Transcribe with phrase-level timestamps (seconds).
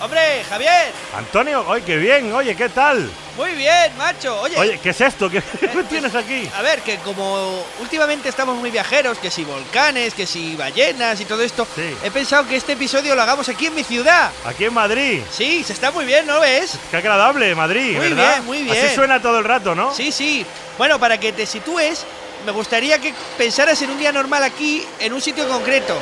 [0.00, 0.92] Hombre, Javier.
[1.16, 3.10] Antonio, oye, qué bien, oye, ¿qué tal?
[3.36, 4.40] Muy bien, macho.
[4.40, 5.28] Oye, Oye, ¿qué es esto?
[5.28, 6.48] ¿Qué, qué eh, tienes aquí?
[6.56, 11.24] A ver, que como últimamente estamos muy viajeros, que si volcanes, que si ballenas y
[11.24, 11.96] todo esto, Sí.
[12.04, 14.30] he pensado que este episodio lo hagamos aquí en mi ciudad.
[14.44, 15.20] Aquí en Madrid.
[15.32, 16.78] Sí, se está muy bien, ¿no ves?
[16.92, 18.34] Qué agradable, Madrid, Muy ¿verdad?
[18.34, 18.84] bien, muy bien.
[18.86, 19.92] Así suena todo el rato, ¿no?
[19.92, 20.46] Sí, sí.
[20.78, 22.04] Bueno, para que te sitúes,
[22.46, 25.96] me gustaría que pensaras en un día normal aquí, en un sitio concreto.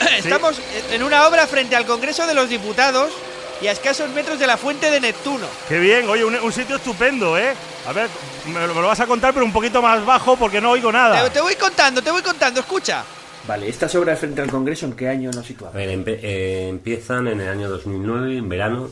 [0.18, 0.56] Estamos
[0.90, 3.10] en una obra frente al Congreso de los Diputados
[3.62, 5.46] y a escasos metros de la Fuente de Neptuno.
[5.68, 7.52] Qué bien, oye, un, un sitio estupendo, ¿eh?
[7.88, 8.08] A ver,
[8.52, 10.90] me, lo- me lo vas a contar, pero un poquito más bajo porque no oigo
[10.92, 11.24] nada.
[11.24, 13.04] Te, te voy contando, te voy contando, escucha.
[13.48, 15.74] Vale, estas obras frente al Congreso, ¿en qué año nos A situamos?
[15.74, 18.90] ver, empe- eh, empiezan en el año 2009, en verano,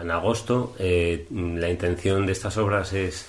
[0.00, 0.74] en agosto.
[0.78, 3.26] eh, la intención de estas obras es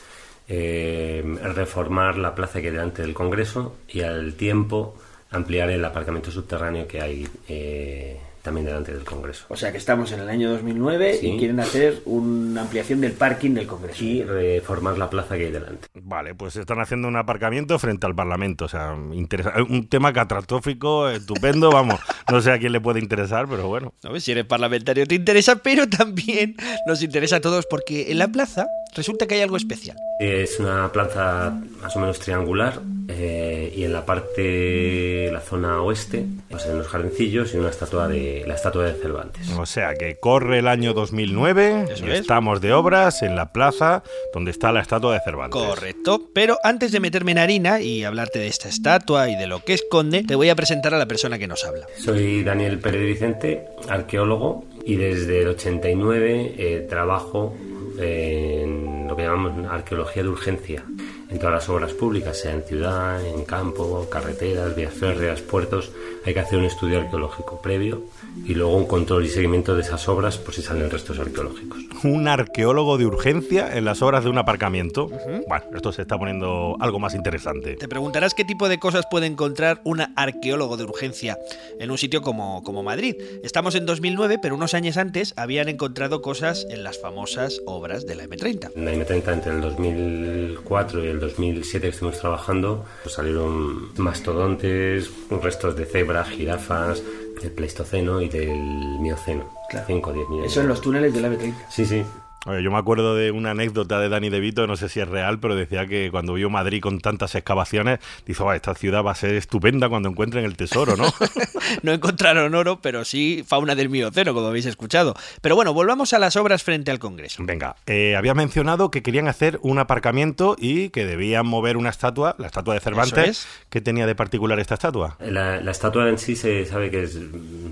[0.47, 1.23] eh,
[1.53, 4.95] reformar la plaza que hay delante del Congreso y al tiempo
[5.31, 9.45] ampliar el aparcamiento subterráneo que hay eh, también delante del Congreso.
[9.49, 11.27] O sea que estamos en el año 2009 Sí.
[11.31, 14.03] y quieren hacer una ampliación del parking del Congreso.
[14.03, 15.87] Y reformar la plaza que hay delante.
[15.95, 21.09] Vale, pues están haciendo un aparcamiento frente al Parlamento, o sea, interesa- un tema catastrófico,
[21.09, 21.99] estupendo, vamos,
[22.31, 23.93] no sé a quién le puede interesar, pero bueno.
[24.03, 26.55] No ves si eres parlamentario te interesa, pero también
[26.85, 29.97] nos interesa a todos porque en la plaza resulta que hay algo especial.
[30.19, 36.25] Es una plaza más o menos triangular eh, y en la parte, la zona oeste,
[36.49, 39.49] pues en los jardincillos y una estatua de la estatua de Cervantes.
[39.51, 42.21] O sea, que corre el año 2009 Eso y es.
[42.21, 45.61] estamos de obras en la plaza donde está la estatua de Cervantes.
[45.61, 46.29] Correcto.
[46.33, 49.73] Pero antes de meterme en harina y hablarte de esta estatua y de lo que
[49.73, 51.87] esconde, te voy a presentar a la persona que nos habla.
[51.97, 57.55] Soy Daniel Pérez Vicente, arqueólogo, y desde el 89 eh, trabajo
[57.97, 60.83] en lo que llamamos arqueología de urgencia,
[61.29, 65.91] en todas las obras públicas, sea en ciudad, en campo, carreteras, vías férreas, puertos.
[66.25, 68.03] Hay que hacer un estudio arqueológico previo
[68.45, 71.79] y luego un control y seguimiento de esas obras por si salen restos arqueológicos.
[72.03, 75.09] Un arqueólogo de urgencia en las obras de un aparcamiento.
[75.47, 77.75] Bueno, esto se está poniendo algo más interesante.
[77.75, 81.37] Te preguntarás qué tipo de cosas puede encontrar un arqueólogo de urgencia
[81.79, 83.15] en un sitio como, como Madrid.
[83.43, 88.15] Estamos en 2009, pero unos años antes habían encontrado cosas en las famosas obras de
[88.15, 88.71] la M30.
[88.75, 95.09] En la M30 entre el 2004 y el 2007 que estuvimos trabajando, pues salieron mastodontes,
[95.29, 97.03] restos de cebras, jirafas,
[97.41, 99.45] del Pleistoceno y del Mioceno.
[99.69, 99.85] Claro.
[99.87, 100.51] 5 o 10 millones.
[100.51, 101.53] Eso en los túneles del AV30.
[101.69, 102.03] Sí, sí.
[102.45, 105.07] Oye, yo me acuerdo de una anécdota de Dani De Vito, no sé si es
[105.07, 109.11] real, pero decía que cuando vio Madrid con tantas excavaciones, dijo, "Ah, esta ciudad va
[109.11, 111.05] a ser estupenda cuando encuentren el tesoro, ¿no?
[111.83, 115.15] No encontraron oro, pero sí fauna del Mioceno, como habéis escuchado.
[115.41, 117.41] Pero bueno, volvamos a las obras frente al Congreso.
[117.45, 122.35] Venga, eh, había mencionado que querían hacer un aparcamiento y que debían mover una estatua,
[122.37, 123.29] la estatua de Cervantes.
[123.29, 123.47] Es.
[123.69, 125.15] ¿Qué tenía de particular esta estatua?
[125.21, 127.17] La, la estatua en sí se sabe que es,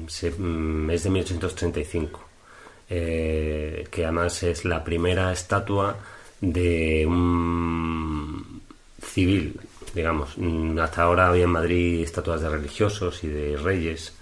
[0.07, 2.27] se- mm, es de 1835,
[2.93, 5.95] eh, que además es la primera estatua
[6.41, 8.61] de un
[9.01, 9.57] civil,
[9.95, 10.37] digamos.
[10.37, 14.13] Mm, Hasta ahora había en Madrid estatuas de religiosos y de reyes,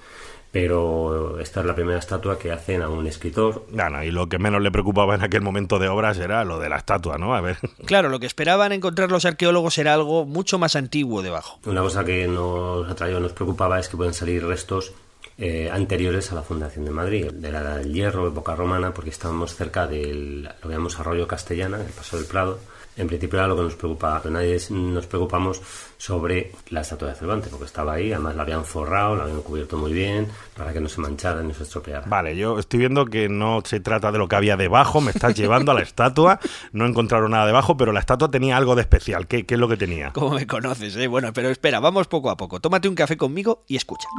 [0.51, 4.37] pero esta es la primera estatua que hacen a un escritor Bueno, y lo que
[4.37, 7.33] menos le preocupaba en aquel momento de obras era lo de la estatua, ¿no?
[7.33, 7.57] A ver.
[7.87, 11.57] Claro, lo que esperaban encontrar los arqueólogos era algo mucho más antiguo debajo.
[11.65, 14.93] Una cosa que nos atraía, nos preocupaba es que pueden salir restos
[15.39, 19.09] eh, anteriores a la fundación de Madrid, de la Edad del Hierro, época romana, porque
[19.09, 22.59] estábamos cerca del lo que llamamos Arroyo Castellana, el Paso del Prado.
[22.97, 25.61] En principio era lo que nos preocupaba, pero nadie es- nos preocupamos
[25.97, 29.77] sobre la estatua de Cervantes, porque estaba ahí, además la habían forrado, la habían cubierto
[29.77, 30.27] muy bien,
[30.57, 32.03] para que no se manchara ni se estropeara.
[32.07, 35.33] Vale, yo estoy viendo que no se trata de lo que había debajo, me estás
[35.35, 36.41] llevando a la estatua,
[36.73, 39.27] no encontraron nada debajo, pero la estatua tenía algo de especial.
[39.27, 40.11] ¿Qué, qué es lo que tenía?
[40.11, 41.07] Como me conoces, ¿eh?
[41.07, 42.59] Bueno, pero espera, vamos poco a poco.
[42.59, 44.09] Tómate un café conmigo y escucha.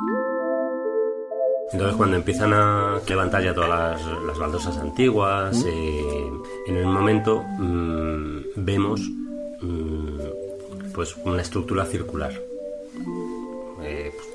[1.73, 6.31] Entonces cuando empiezan a levantar ya todas las, las baldosas antiguas, eh,
[6.67, 9.01] en un momento mm, vemos
[9.61, 10.19] mm,
[10.93, 12.33] pues una estructura circular.
[13.83, 14.29] Eh, pues,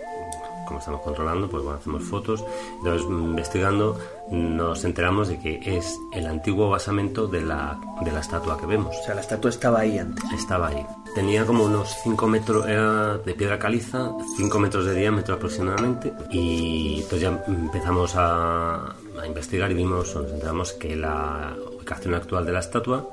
[0.66, 2.44] como estamos controlando, pues bueno, hacemos fotos.
[2.78, 4.00] Entonces, mm, investigando,
[4.32, 8.96] nos enteramos de que es el antiguo basamento de la, de la estatua que vemos.
[8.96, 10.24] O sea, la estatua estaba ahí antes.
[10.34, 10.86] Estaba ahí.
[11.16, 16.14] Tenía como unos 5 metros, de piedra caliza, 5 metros de diámetro aproximadamente.
[16.30, 22.46] Y entonces ya empezamos a, a investigar y vimos, nos enteramos que la ubicación actual
[22.46, 23.10] de la estatua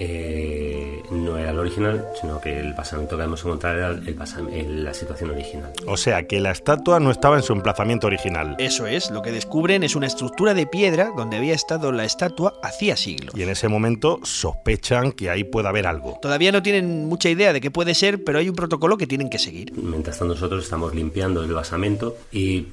[0.00, 4.94] eh, no era el original, sino que el basamento que hemos encontrado era el- la
[4.94, 5.72] situación original.
[5.86, 8.54] O sea, que la estatua no estaba en su emplazamiento original.
[8.58, 12.54] Eso es, lo que descubren es una estructura de piedra donde había estado la estatua
[12.62, 13.34] hacía siglos.
[13.36, 16.18] Y en ese momento sospechan que ahí puede haber algo.
[16.22, 19.28] Todavía no tienen mucha idea de qué puede ser, pero hay un protocolo que tienen
[19.28, 19.72] que seguir.
[19.76, 22.66] Mientras tanto nosotros estamos limpiando el basamento y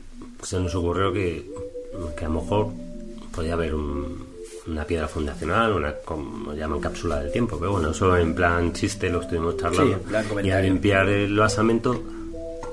[0.44, 1.44] se nos ocurrió que
[2.18, 2.68] que a lo mejor
[3.34, 4.35] podía haber un-
[4.68, 9.10] una piedra fundacional, una como llaman cápsula del tiempo, pero bueno, eso en plan chiste
[9.10, 9.86] lo estuvimos charlando.
[9.86, 12.02] Sí, en plan y al limpiar el basamento,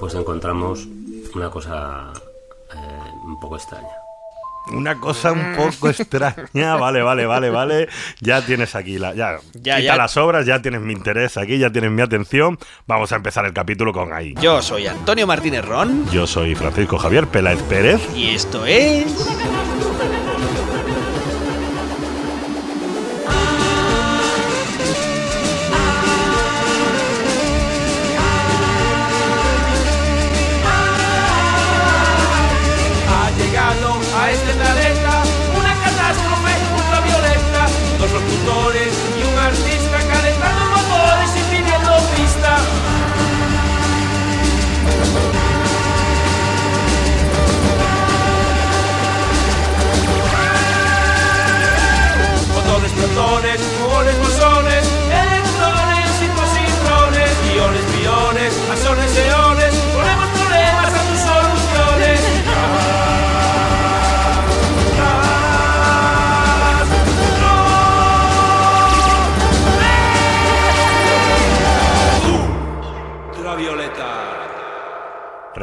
[0.01, 0.87] pues encontramos
[1.35, 2.13] una cosa
[2.75, 3.89] eh, un poco extraña.
[4.73, 6.77] Una cosa un poco extraña.
[6.77, 7.89] Vale, vale, vale, vale.
[8.21, 9.13] Ya tienes aquí la.
[9.13, 9.97] Ya, Ya, quita ya.
[9.97, 12.57] las obras, ya tienes mi interés aquí, ya tienes mi atención.
[12.87, 14.35] Vamos a empezar el capítulo con ahí.
[14.41, 18.01] Yo soy Antonio Martínez Ron Yo soy Francisco Javier Peláez Pérez.
[18.15, 19.29] y esto es.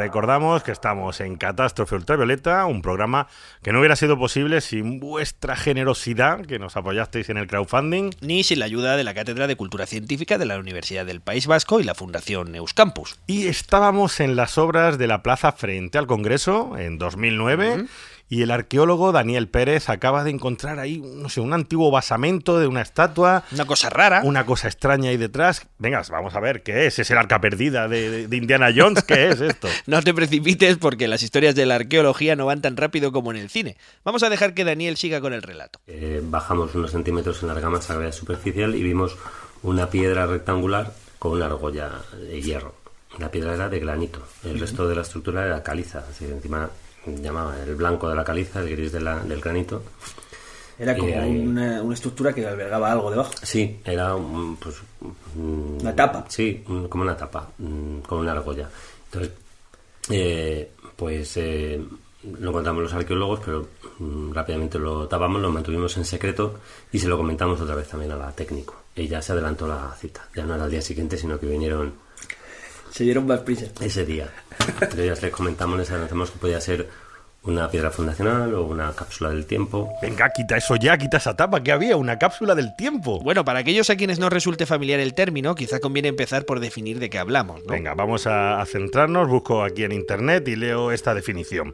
[0.10, 3.28] Recordamos que estamos en Catástrofe Ultravioleta, un programa
[3.62, 8.10] que no hubiera sido posible sin vuestra generosidad, que nos apoyasteis en el crowdfunding.
[8.20, 11.46] Ni sin la ayuda de la Cátedra de Cultura Científica de la Universidad del País
[11.46, 13.20] Vasco y la Fundación Euskampus.
[13.28, 17.86] Y estábamos en las obras de la plaza frente al Congreso en 2009.
[18.32, 22.68] Y el arqueólogo Daniel Pérez acaba de encontrar ahí, no sé, un antiguo basamento de
[22.68, 24.22] una estatua, Una cosa rara.
[24.24, 25.66] una cosa extraña ahí detrás.
[25.80, 27.00] Venga, vamos a ver qué es.
[27.00, 29.04] ¿Es el arca perdida de, de- Indiana Jones?
[29.04, 29.68] ¿Qué es esto?
[29.88, 33.38] No te precipites porque las historias de la arqueología no van tan rápido como en
[33.38, 33.78] el cine.
[34.04, 35.80] Vamos a dejar que Daniel siga con el relato.
[35.88, 37.56] Eh, bajamos unos centímetros en la
[37.90, 39.18] había superficial y vimos
[39.64, 42.76] una piedra rectangular con una argolla de hierro.
[43.18, 46.70] La piedra era de granito, el resto de la estructura era caliza, así que encima
[47.22, 49.84] llamaba el blanco de la caliza, el gris de la- del granito.
[50.78, 53.34] Era como una, una estructura que albergaba algo debajo.
[53.44, 54.76] Sí, era un, pues,
[55.36, 56.26] un- Una tapa.
[56.30, 57.50] Sí, como una tapa,
[58.08, 58.70] con una argolla.
[59.06, 59.34] Entonces,
[60.10, 61.82] eh, pues eh,
[62.40, 63.68] lo encontramos los arqueólogos, pero
[64.00, 66.60] mm, rápidamente lo tapamos, lo mantuvimos en secreto
[66.92, 68.76] y se lo comentamos otra vez también a la técnico.
[68.96, 70.28] Ella se adelantó la cita.
[70.36, 71.94] Ya no era al día siguiente, sino que vinieron
[72.92, 73.66] Se dieron más prisa.
[73.82, 74.30] ese día.
[74.80, 76.90] Pero ya les comentamos, les adelantamos que podía ser
[77.44, 79.90] una piedra fundacional o una cápsula del tiempo.
[80.02, 83.20] Venga, quita eso ya, quita esa tapa que había, una cápsula del tiempo.
[83.22, 87.00] Bueno, para aquellos a quienes no resulte familiar el término, quizá conviene empezar por definir
[87.00, 87.64] de qué hablamos.
[87.64, 87.72] ¿no?
[87.72, 89.30] Venga, vamos a, a centrarnos.
[89.30, 91.74] Busco aquí en internet y leo esta definición.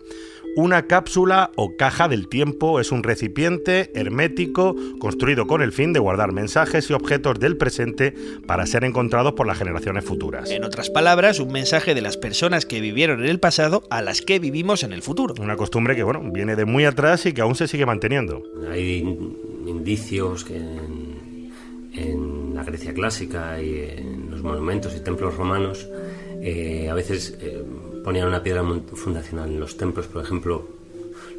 [0.58, 6.00] Una cápsula o caja del tiempo es un recipiente hermético construido con el fin de
[6.00, 8.14] guardar mensajes y objetos del presente
[8.48, 10.50] para ser encontrados por las generaciones futuras.
[10.52, 14.22] En otras palabras, un mensaje de las personas que vivieron en el pasado a las
[14.22, 15.36] que vivimos en el futuro.
[15.42, 18.42] Una costumbre que, bueno, viene de muy atrás y que aún se sigue manteniendo.
[18.72, 19.38] Hay in-
[19.68, 21.52] indicios que en,
[21.96, 25.86] en la Grecia clásica y en los monumentos y templos romanos
[26.42, 27.62] eh, a veces eh,
[28.06, 30.68] ponían una piedra fundacional en los templos, por ejemplo.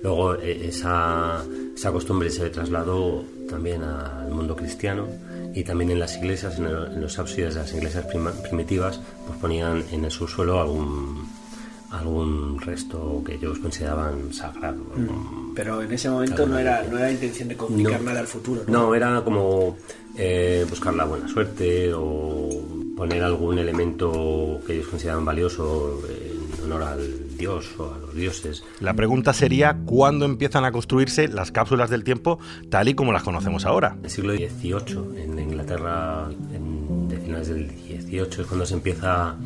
[0.03, 1.43] Luego eh, esa,
[1.75, 5.07] esa costumbre se trasladó también al mundo cristiano
[5.55, 9.01] y también en las iglesias, en, el- en los ábsides de las iglesias prima- primitivas,
[9.27, 11.27] pues ponían en el subsuelo algún,
[11.91, 14.83] algún resto que ellos consideraban sagrado.
[14.95, 18.07] algún- Pero en ese momento no era, no era intención de comunicar No.
[18.09, 18.63] nada al futuro.
[18.67, 19.77] No, era como
[20.19, 22.49] eh, buscar la buena suerte o
[22.97, 28.63] poner algún elemento que ellos consideraban valioso en honor al dios o a los dioses.
[28.81, 32.39] La pregunta sería cuándo empiezan a construirse las cápsulas del tiempo
[32.71, 33.95] tal y como las conocemos ahora.
[33.99, 39.37] En el siglo XVIII, en Inglaterra, en, de finales del XVIII, es cuando se empieza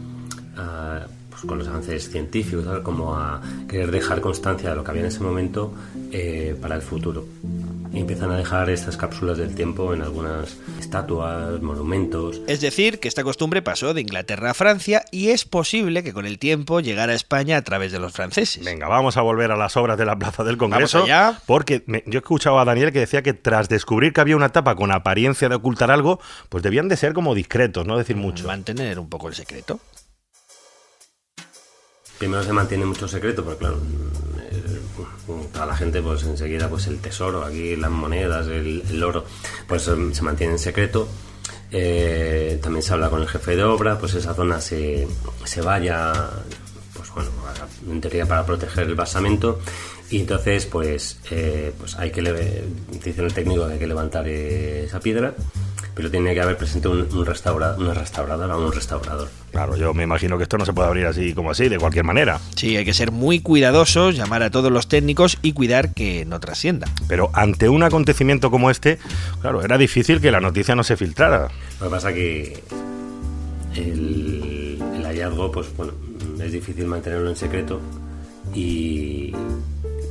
[0.57, 4.91] a, pues, con los avances científicos, tal, como a querer dejar constancia de lo que
[4.91, 5.73] había en ese momento
[6.13, 7.27] eh, para el futuro.
[7.93, 12.41] Y empiezan a dejar estas cápsulas del tiempo en algunas estatuas, monumentos.
[12.47, 16.25] Es decir, que esta costumbre pasó de Inglaterra a Francia y es posible que con
[16.25, 18.65] el tiempo llegara a España a través de los franceses.
[18.65, 20.99] Venga, vamos a volver a las obras de la Plaza del Congreso.
[20.99, 21.41] Vamos allá.
[21.47, 24.51] Porque me- yo he escuchado a Daniel que decía que tras descubrir que había una
[24.51, 28.47] tapa con apariencia de ocultar algo, pues debían de ser como discretos, no decir mucho.
[28.47, 29.81] Mantener un poco el secreto.
[32.19, 33.81] Primero se mantiene mucho secreto, porque claro,
[35.53, 39.25] para la gente pues enseguida pues el tesoro, aquí las monedas, el, oro,
[39.67, 41.09] pues em, se mantiene en secreto.
[41.73, 45.07] Eh, también se habla con el jefe de obra, pues esa zona se,
[45.45, 46.13] se vaya,
[46.95, 47.31] pues bueno,
[47.89, 49.61] en teoría para proteger el basamento.
[50.11, 52.21] Y entonces, pues, eh, pues hay que
[53.05, 55.35] dice el técnico que hay que levantar esa piedra,
[55.95, 59.29] pero tiene que haber presente un, un restaura, una restauradora o un restaurador.
[59.51, 62.05] Claro, yo me imagino que esto no se puede abrir así como así, de cualquier
[62.05, 62.41] manera.
[62.57, 66.41] Sí, hay que ser muy cuidadosos, llamar a todos los técnicos y cuidar que no
[66.41, 66.87] trascienda.
[67.09, 68.99] Pero ante un acontecimiento como este,
[69.41, 71.49] claro, era difícil que la noticia no se filtrara.
[71.81, 72.63] Lo que pasa que
[73.75, 75.93] el, el hallazgo, pues bueno,
[76.41, 77.81] es difícil mantenerlo en secreto
[78.55, 79.33] y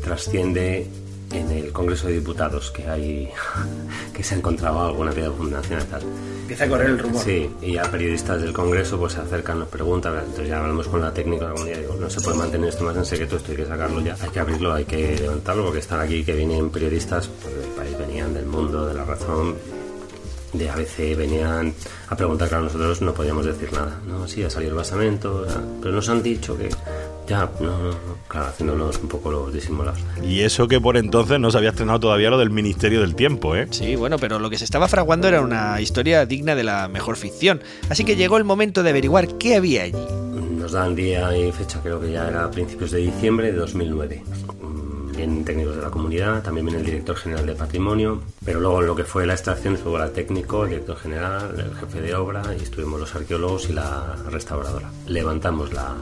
[0.04, 0.88] trasciende
[1.32, 3.30] en el Congreso de Diputados que hay
[4.14, 6.02] que se ha encontrado alguna piedra fundacional y tal.
[6.42, 7.24] Empieza a correr el rumor.
[7.24, 11.02] Sí, y ya periodistas del Congreso pues se acercan, nos preguntan, entonces ya hablamos con
[11.02, 13.52] la técnica de la comunidad, digo, no se puede mantener esto más en secreto, esto
[13.52, 16.70] hay que sacarlo ya, hay que abrirlo, hay que levantarlo, porque están aquí que vienen
[16.70, 19.56] periodistas pues, del país, venían del mundo, de la razón,
[20.54, 21.74] de ABC, venían
[22.08, 25.62] a preguntar, claro, nosotros no podíamos decir nada, no, sí, ha salido el basamento, ya,
[25.82, 26.70] pero nos han dicho que,
[27.30, 27.96] ya, no, no, no,
[28.28, 30.00] claro, haciéndonos un poco los disimulados.
[30.24, 33.56] Y eso que por entonces no se había estrenado todavía lo del Ministerio del Tiempo,
[33.56, 33.68] ¿eh?
[33.70, 37.18] Sí, bueno, pero lo que se estaba fraguando era una historia digna de la mejor
[37.18, 37.62] ficción.
[37.90, 40.06] Así que llegó el momento de averiguar qué había allí.
[40.58, 44.24] Nos dan día y fecha, creo que ya era a principios de diciembre de 2009.
[44.62, 48.82] Mm, Vienen técnicos de la comunidad, también viene el director general de patrimonio, pero luego
[48.82, 52.42] lo que fue la extracción estuvo el técnico, el director general, el jefe de obra
[52.58, 54.90] y estuvimos los arqueólogos y la restauradora.
[55.08, 55.94] Levantamos la,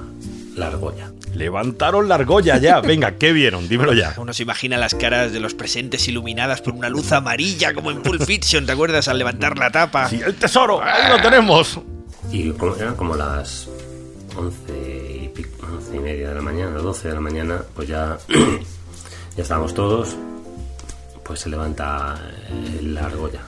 [0.57, 1.11] la argolla.
[1.33, 2.81] Levantaron la argolla ya.
[2.81, 3.67] Venga, ¿qué vieron?
[3.67, 4.13] Dímelo ya.
[4.17, 8.01] Uno se imagina las caras de los presentes iluminadas por una luz amarilla como en
[8.01, 9.07] Pulp Fiction, ¿te acuerdas?
[9.07, 10.09] Al levantar la tapa.
[10.09, 11.79] Sí, el tesoro, ahí lo tenemos.
[12.31, 13.69] Y como, eran como las
[14.35, 18.17] 11 y, pico, 11 y media de la mañana, 12 de la mañana, pues ya,
[19.37, 20.15] ya estábamos todos,
[21.23, 22.15] pues se levanta
[22.49, 23.41] eh, la argolla.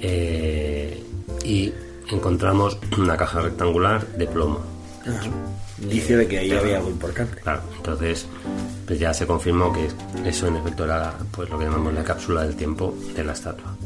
[0.00, 1.02] Eh,
[1.44, 1.72] y
[2.10, 4.60] encontramos una caja rectangular de plomo.
[5.82, 7.40] Indicio de que ahí había algo importante.
[7.42, 8.26] Claro, entonces
[8.86, 9.88] pues ya se confirmó que
[10.28, 13.76] eso en efecto era pues lo que llamamos la cápsula del tiempo de la estatua,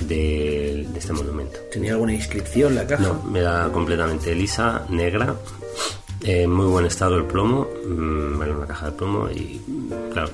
[0.00, 1.58] de, de este monumento.
[1.72, 3.02] ¿Tenía alguna inscripción la caja?
[3.02, 5.34] No, era completamente lisa, negra,
[6.22, 9.60] en muy buen estado el plomo, mm, bueno, una caja de plomo y
[10.12, 10.30] claro,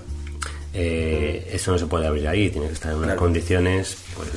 [0.73, 3.21] eh, eso no se puede abrir ahí, tiene que estar en unas Claro.
[3.21, 4.31] condiciones pues,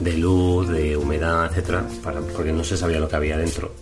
[0.00, 3.72] de luz, de humedad, etcétera, para, porque no se sabía lo que había dentro.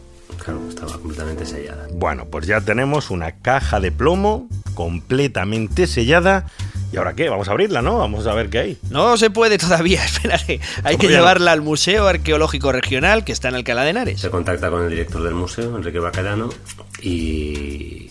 [0.42, 1.88] Claro, estaba completamente sellada.
[1.92, 6.46] Bueno, pues ya tenemos una caja de plomo completamente sellada.
[6.92, 7.28] ¿Y ahora qué?
[7.28, 7.98] Vamos a abrirla, ¿no?
[7.98, 8.78] Vamos a ver qué hay.
[8.90, 10.60] No se puede todavía, espérate.
[10.84, 11.12] Hay que no.
[11.14, 14.20] llevarla al Museo Arqueológico Regional que está en Alcalá de Henares.
[14.20, 16.48] Se contacta con el director del museo, Enrique Bacalano,
[17.02, 18.10] y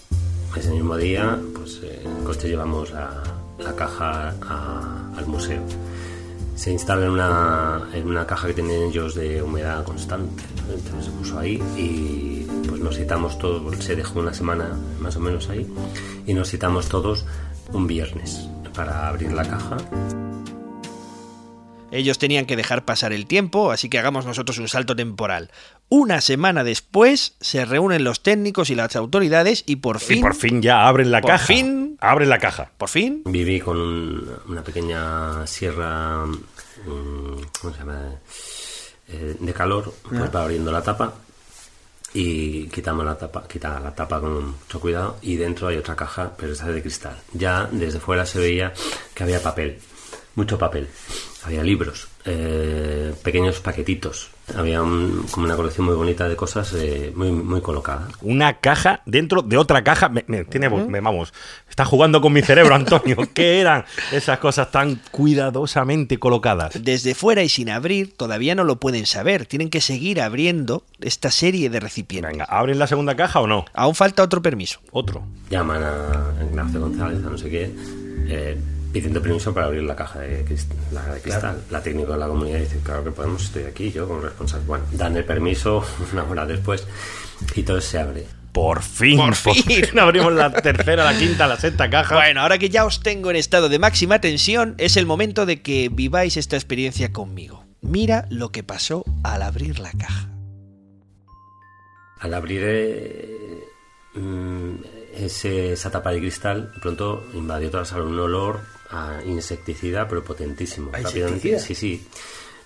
[0.58, 3.12] ese mismo día, pues eh, en el coche llevamos la,
[3.60, 5.62] la caja a- al museo.
[6.56, 10.44] Se instala en una, en una caja que tienen ellos de humedad constante.
[10.74, 15.20] Entonces se puso ahí y pues nos citamos todos, se dejó una semana más o
[15.20, 15.68] menos ahí,
[16.26, 17.26] y nos citamos todos
[17.74, 19.78] un viernes para abrir la caja.
[21.92, 25.50] Ellos tenían que dejar pasar el tiempo, así que hagamos nosotros un salto temporal.
[25.88, 30.34] Una semana después se reúnen los técnicos y las autoridades y por fin, Y por
[30.36, 31.46] fin ya abren la Por caja.
[31.46, 31.98] fin.
[32.02, 32.72] Abren la caja.
[32.78, 38.02] por fin, Viví con un- una pequeña sierra, mm, ¿cómo se llama?
[39.08, 41.14] Eh, de calor, pues va abriendo la tapa
[42.14, 46.32] y quitamos la tapa, quita la tapa con mucho cuidado y dentro hay otra caja,
[46.36, 47.16] pero esta es de cristal.
[47.34, 48.74] Ya desde fuera se veía
[49.14, 49.80] que había papel,
[50.36, 50.88] mucho papel.
[51.46, 54.30] Había libros, eh, pequeños paquetitos.
[54.56, 58.08] Había un- como una colección muy bonita de cosas eh, muy, muy colocada.
[58.22, 60.10] Una caja dentro de otra caja.
[60.10, 61.34] Me, me- tiene, me- vamos,
[61.70, 63.18] está jugando con mi cerebro, Antonio.
[63.34, 66.74] ¿Qué eran esas cosas tan cuidadosamente colocadas?
[66.84, 69.46] desde fuera y sin abrir, todavía no lo pueden saber.
[69.46, 72.32] Tienen que seguir abriendo esta serie de recipientes.
[72.32, 73.66] Venga, ¿abren la segunda caja o no?
[73.74, 74.80] Aún falta otro permiso.
[74.92, 75.24] Otro.
[75.50, 77.72] llaman a Ignacio González, a no sé qué,
[78.28, 78.58] eh,
[79.00, 81.62] pidiendo permiso para abrir la caja de, crist- la de cristal.
[81.70, 84.66] La técnica de la comunidad dice, claro que podemos, estoy aquí yo como responsable.
[84.66, 85.84] Bueno, dan el permiso
[86.14, 86.88] una hora después
[87.56, 88.26] y todo se abre.
[88.54, 90.00] Por fin, Por fin.
[90.00, 92.16] abrimos la tercera, la quinta, la sexta caja.
[92.16, 95.62] Bueno, ahora que ya os tengo en estado de máxima tensión, es el momento de
[95.62, 97.66] que viváis esta experiencia conmigo.
[97.82, 100.30] Mira lo que pasó al abrir la caja.
[102.22, 103.60] Al abrir eh,
[104.14, 104.76] mm,
[105.18, 108.62] ese- esa tapa de cristal, de pronto invadió toda la sala un olor
[108.96, 110.90] a insecticida, pero potentísimo.
[110.94, 111.60] ¿A Rápidamente- insecticida?
[111.60, 112.08] Sí, sí.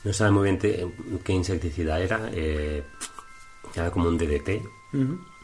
[0.03, 0.85] No sabe muy bien te-
[1.23, 2.29] qué insecticida era.
[2.33, 2.83] eh,
[3.75, 4.61] era como un DDT.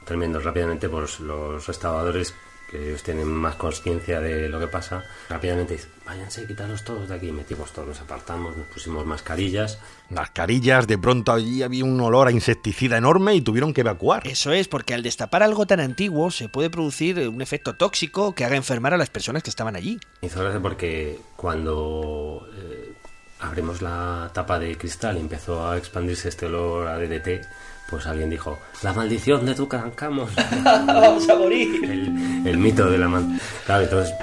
[0.05, 0.39] Tremendo.
[0.39, 2.33] Rápidamente, pues los restauradores
[2.69, 7.15] que ellos tienen más conciencia de lo que pasa, rápidamente dicen, váyanse, quítalos todos de
[7.15, 7.31] aquí.
[7.31, 9.79] Metimos todos, nos apartamos, nos pusimos mascarillas.
[10.09, 14.27] Mascarillas, de pronto allí había un olor a insecticida enorme y tuvieron que evacuar.
[14.27, 18.45] Eso es, porque al destapar algo tan antiguo se puede producir un efecto tóxico que
[18.45, 19.99] haga enfermar a las personas que estaban allí.
[20.21, 22.93] Hizo gracia porque cuando eh,
[23.39, 27.45] abrimos la tapa de cristal y empezó a expandirse este olor a DDT,
[27.89, 30.29] pues alguien dijo, la maldición de Tutankamón.
[30.63, 31.83] ¡Vamos a morir!
[31.83, 33.39] el, el mito de la man...
[33.65, 34.13] Claro, entonces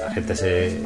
[0.00, 0.82] la gente se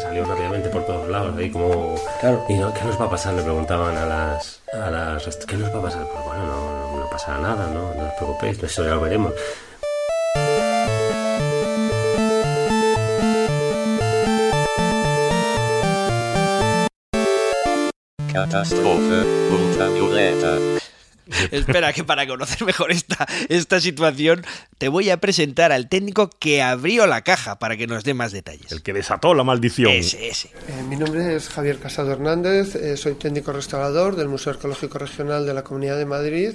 [0.00, 1.94] salió rápidamente por todos lados, ahí como...
[2.20, 2.44] Claro.
[2.48, 3.34] ¿Y no, qué nos va a pasar?
[3.34, 4.60] Le preguntaban a las...
[4.72, 6.06] A las ¿Qué nos va a pasar?
[6.06, 7.94] Pues bueno, no, no pasará nada, ¿no?
[7.94, 9.32] No os preocupéis, eso ya lo veremos.
[18.32, 19.20] Katastrophe
[19.52, 20.81] ultravioleta.
[21.50, 24.44] Espera, que para conocer mejor esta, esta situación,
[24.78, 28.32] te voy a presentar al técnico que abrió la caja para que nos dé más
[28.32, 28.72] detalles.
[28.72, 29.92] El que desató la maldición.
[29.92, 30.48] Ese, ese.
[30.48, 35.46] Eh, mi nombre es Javier Casado Hernández, eh, soy técnico restaurador del Museo Arqueológico Regional
[35.46, 36.52] de la Comunidad de Madrid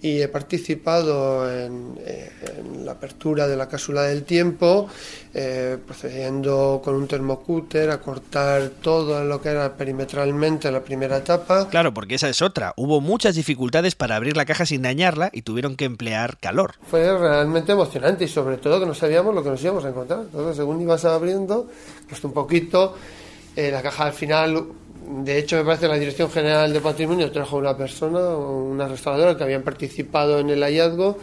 [0.00, 4.88] y he participado en, eh, en la apertura de la cápsula del tiempo,
[5.34, 11.68] eh, procediendo con un termocúter a cortar todo lo que era perimetralmente la primera etapa.
[11.68, 12.72] Claro, porque esa es otra.
[12.76, 16.74] Hubo muchas dificultades para abrir la caja sin dañarla y tuvieron que emplear calor.
[16.88, 20.20] Fue realmente emocionante y sobre todo que no sabíamos lo que nos íbamos a encontrar.
[20.20, 21.68] Entonces, según ibas abriendo,
[22.08, 22.94] costó un poquito.
[23.56, 24.64] Eh, la caja al final,
[25.24, 29.44] de hecho, me parece la Dirección General de Patrimonio trajo una persona, una restauradora que
[29.44, 31.18] habían participado en el hallazgo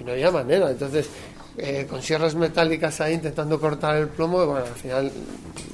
[0.00, 0.70] y no había manera.
[0.70, 1.08] Entonces,
[1.56, 5.12] eh, con sierras metálicas ahí intentando cortar el plomo, bueno, al final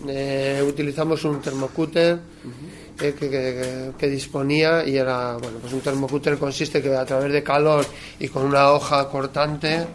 [0.09, 2.19] eh, utilizamos un termocúter
[3.00, 7.85] que, que- disponía y era, bueno, pues un termocúter consiste que a través de calor
[8.19, 9.87] y con una hoja cortante,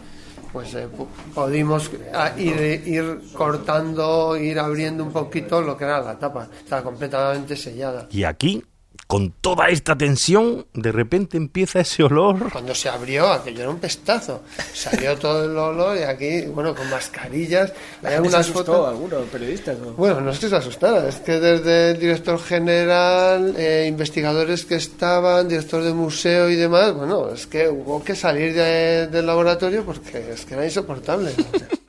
[0.52, 6.00] pues eh, pu- pudimos ah, ir, ir cortando, ir abriendo un poquito lo que era
[6.00, 6.48] la tapa.
[6.62, 8.06] Estaba completamente sellada.
[8.10, 8.64] Y aquí,
[9.06, 12.50] con toda esta tensión, de repente empieza ese olor.
[12.50, 14.42] Cuando se abrió, aquello era un pestazo.
[14.74, 17.72] Salió todo el olor y aquí, bueno, con mascarillas.
[18.02, 18.88] Hay algunas fotos.
[18.88, 19.78] algunos periodistas?
[19.78, 19.92] ¿no?
[19.92, 24.74] Bueno, no es que se asustara, es que desde el director general, eh, investigadores que
[24.74, 29.84] estaban, director de museo y demás, bueno, es que hubo que salir de- del laboratorio
[29.84, 31.30] porque es que era insoportable.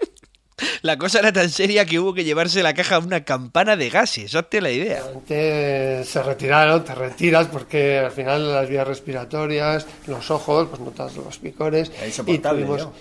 [0.82, 3.90] La cosa era tan seria que hubo que llevarse la caja a una campana de
[3.90, 4.34] gases.
[4.34, 5.04] Hazte la idea.
[5.14, 11.16] Antes se retiraron, te retiras porque al final las vías respiratorias, los ojos, pues notas
[11.16, 11.92] los picores.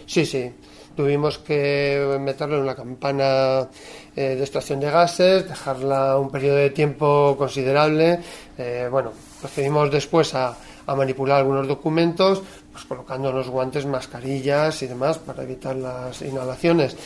[0.07, 0.53] Sí, sí,
[0.95, 3.69] tuvimos que meterlo en una campana
[4.15, 8.21] eh, de extracción de gases, dejarla un periodo de tiempo considerable.
[8.59, 12.43] Eh, bueno, procedimos después a, a manipular algunos documentos,
[12.73, 16.97] pues colocando los guantes, mascarillas y demás para evitar las inhalaciones.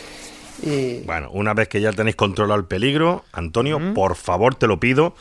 [0.62, 4.80] Y, Bueno, una vez que ya tenéis controlado el peligro, Antonio, por favor te lo
[4.80, 5.14] pido,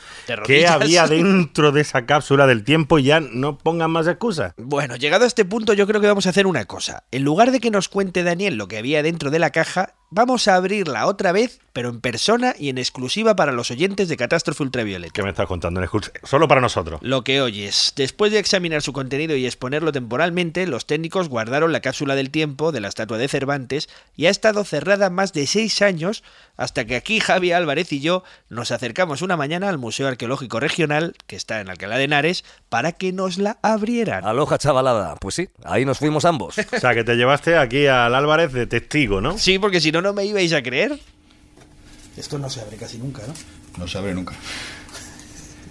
[0.46, 3.00] ¿qué había dentro de esa cápsula del tiempo?
[3.00, 4.54] Y ya no pongan más excusas.
[4.58, 7.04] Bueno, llegado a este punto yo creo que vamos a hacer una cosa.
[7.12, 10.48] En lugar de que nos cuente Daniel lo que había dentro de la caja, vamos
[10.48, 14.64] a abrirla otra vez, pero en persona y en exclusiva para los oyentes de Catástrofe
[14.64, 15.14] Ultravioleta.
[15.14, 15.82] ¿Qué me estás contando?
[16.24, 17.00] Solo para nosotros.
[17.04, 17.94] Lo que oyes.
[17.96, 22.72] Después de examinar su contenido y exponerlo temporalmente, los técnicos guardaron la cápsula del tiempo
[22.72, 26.24] de la estatua de Cervantes y ha estado cerrada más de seis años
[26.58, 31.16] hasta que aquí Javi Álvarez y yo nos acercamos una mañana al Museo Arqueológico Regional,
[31.26, 34.26] que está en Alcalá de Henares, para que nos la abrieran.
[34.26, 35.16] Aloha chavalada.
[35.22, 36.58] Pues sí, ahí nos fuimos ambos.
[36.58, 39.38] O sea, que te llevaste aquí al Álvarez de testigo, ¿no?
[39.38, 41.00] Sí, porque si no, no me ibais a creer.
[42.18, 43.34] Esto no se abre casi nunca, ¿no?
[43.78, 44.34] No se abre nunca.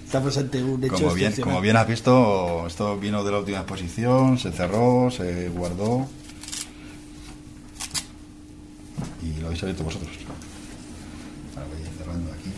[0.04, 3.58] Estamos ante un hecho Como bien, como bien has visto, esto vino de la última
[3.58, 6.08] exposición, se cerró, se guardó
[9.22, 10.10] y lo habéis abierto vosotros.
[11.54, 12.50] Ahora voy a ir cerrando aquí.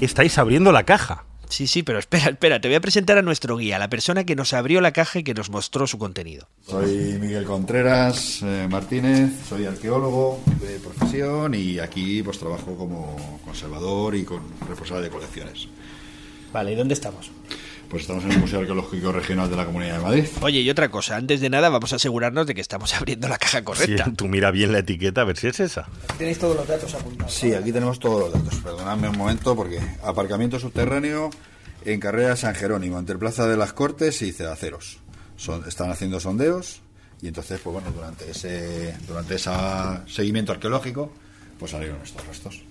[0.00, 1.24] Estáis abriendo la caja.
[1.52, 4.34] Sí, sí, pero espera, espera, te voy a presentar a nuestro guía, la persona que
[4.34, 6.48] nos abrió la caja y que nos mostró su contenido.
[6.66, 14.16] Soy Miguel Contreras eh, Martínez, soy arqueólogo de profesión y aquí pues trabajo como conservador
[14.16, 15.68] y con responsable de colecciones.
[16.54, 17.30] Vale, ¿y dónde estamos?
[17.92, 20.24] Pues estamos en el Museo Arqueológico Regional de la Comunidad de Madrid.
[20.40, 23.36] Oye, y otra cosa, antes de nada vamos a asegurarnos de que estamos abriendo la
[23.36, 24.06] caja correcta.
[24.06, 25.90] Sí, tú mira bien la etiqueta a ver si es esa.
[26.16, 27.34] Tenéis todos los datos apuntados.
[27.34, 28.60] Sí, aquí tenemos todos los datos.
[28.60, 31.28] Perdonadme un momento porque aparcamiento subterráneo
[31.84, 34.96] en carrera San Jerónimo, entre Plaza de las Cortes y Cedaceros.
[35.36, 36.80] Son, están haciendo sondeos
[37.20, 39.50] y entonces, pues bueno, durante ese durante ese
[40.06, 41.12] seguimiento arqueológico,
[41.58, 42.62] pues salieron estos restos.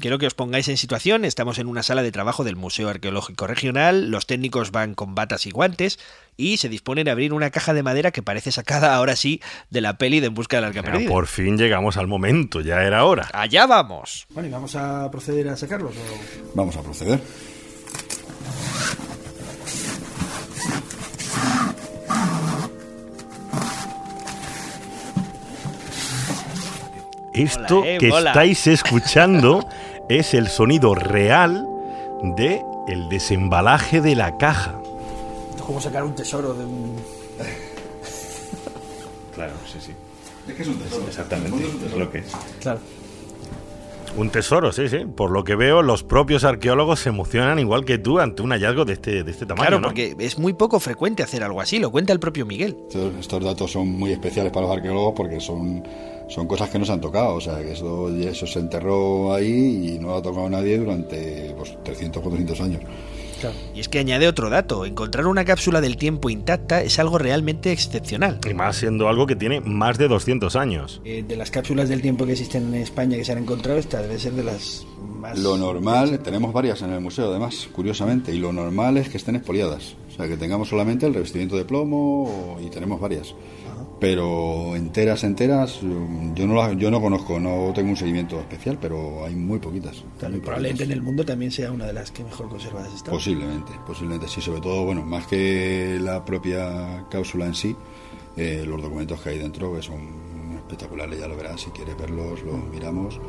[0.00, 3.46] Quiero que os pongáis en situación, estamos en una sala de trabajo del Museo Arqueológico
[3.46, 5.98] Regional, los técnicos van con batas y guantes
[6.36, 9.82] y se disponen a abrir una caja de madera que parece sacada ahora sí de
[9.82, 11.10] la peli de En busca del arca perdida.
[11.10, 13.28] por fin llegamos al momento, ya era hora.
[13.34, 14.26] Allá vamos.
[14.30, 15.92] Bueno, ¿y vamos a proceder a sacarlos?
[15.94, 17.20] o- Vamos a proceder.
[27.34, 28.30] Esto Mola, eh, que mola.
[28.30, 29.66] estáis escuchando
[30.08, 31.66] es el sonido real
[32.36, 34.80] de el desembalaje de la caja.
[35.50, 36.96] Esto es como sacar un tesoro de un...
[39.34, 39.92] Claro, sí, sí.
[40.48, 41.06] Es que es un tesoro.
[41.06, 42.32] Exactamente, es lo que es.
[42.60, 42.80] Claro.
[44.14, 45.06] Un tesoro, sí, sí.
[45.06, 48.84] Por lo que veo, los propios arqueólogos se emocionan igual que tú ante un hallazgo
[48.84, 49.68] de este, de este tamaño.
[49.68, 49.88] Claro, ¿no?
[49.88, 52.76] porque es muy poco frecuente hacer algo así, lo cuenta el propio Miguel.
[52.88, 55.82] Estos, estos datos son muy especiales para los arqueólogos porque son,
[56.32, 57.34] son cosas que no se han tocado.
[57.34, 61.54] O sea, que eso, eso se enterró ahí y no lo ha tocado nadie durante
[61.56, 62.82] pues, 300, 400 años.
[63.74, 67.72] Y es que añade otro dato, encontrar una cápsula del tiempo intacta es algo realmente
[67.72, 68.38] excepcional.
[68.48, 71.00] Y más siendo algo que tiene más de 200 años.
[71.04, 74.00] Eh, de las cápsulas del tiempo que existen en España que se han encontrado, esta
[74.00, 75.38] debe ser de las más...
[75.38, 79.36] Lo normal, tenemos varias en el museo además, curiosamente, y lo normal es que estén
[79.36, 79.96] expoliadas.
[80.12, 83.34] O sea, que tengamos solamente el revestimiento de plomo y tenemos varias.
[84.02, 88.76] Pero enteras, enteras, mm, yo no, las- yo no conozco, no tengo un seguimiento especial,
[88.80, 89.94] pero hay muy poquitas.
[90.02, 90.90] Muy probablemente en poquitas.
[90.90, 93.14] el mundo también sea una de las que mejor conservadas están.
[93.14, 97.76] Posiblemente, posiblemente sí, sobre todo, bueno, más que la propia cápsula en sí,
[98.36, 100.00] eh, los documentos que hay dentro que son
[100.56, 103.20] espectaculares, ya lo verás, si quieres verlos, los miramos,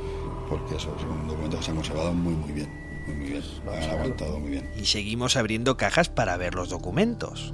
[0.49, 2.69] porque esos son documentos que se han conservado muy, muy bien,
[3.05, 4.67] muy, muy bien, han aguantado muy bien.
[4.75, 7.53] Y seguimos abriendo cajas para ver los documentos.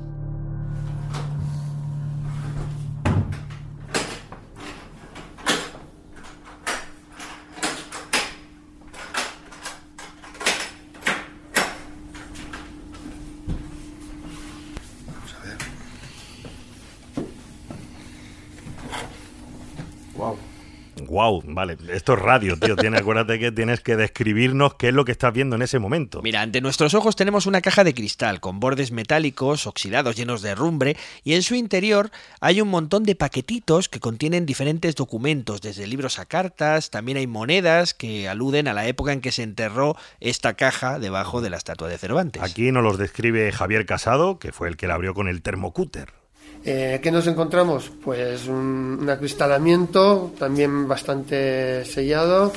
[21.20, 21.76] Wow, vale.
[21.92, 22.78] Esto es radio, tío.
[22.78, 26.22] Tiene, acuérdate que tienes que describirnos qué es lo que estás viendo en ese momento.
[26.22, 30.56] Mira, ante nuestros ojos tenemos una caja de cristal con bordes metálicos, oxidados llenos de
[30.56, 35.88] rumbre, y en su interior hay un montón de paquetitos que contienen diferentes documentos, desde
[35.88, 39.98] libros a cartas, también hay monedas que aluden a la época en que se enterró
[40.22, 42.42] esta caja debajo de la estatua de Cervantes.
[42.42, 46.19] Aquí nos los describe Javier Casado, que fue el que la abrió con el termocúter.
[46.66, 47.92] Eh, ¿Qué nos encontramos?
[48.04, 52.52] Pues un, un acristalamiento también bastante sellado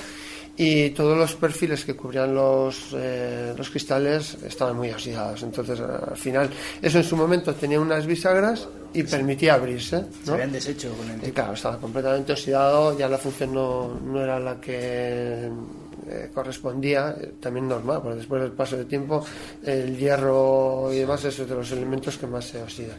[0.57, 5.43] y todos los perfiles que cubrían los, eh, los cristales estaban muy oxidados.
[5.43, 6.51] Entonces, al final,
[6.83, 10.05] eso en su momento tenía unas bisagras y permitía abrirse.
[10.25, 10.35] Se ¿no?
[10.35, 11.35] habían deshecho con el Y tiempo.
[11.37, 15.49] claro, estaba completamente oxidado, ya la función no, no era la que
[16.09, 19.25] eh, correspondía, eh, también normal, porque después del paso del tiempo
[19.65, 22.99] el hierro y demás es de los elementos que más se oxidan.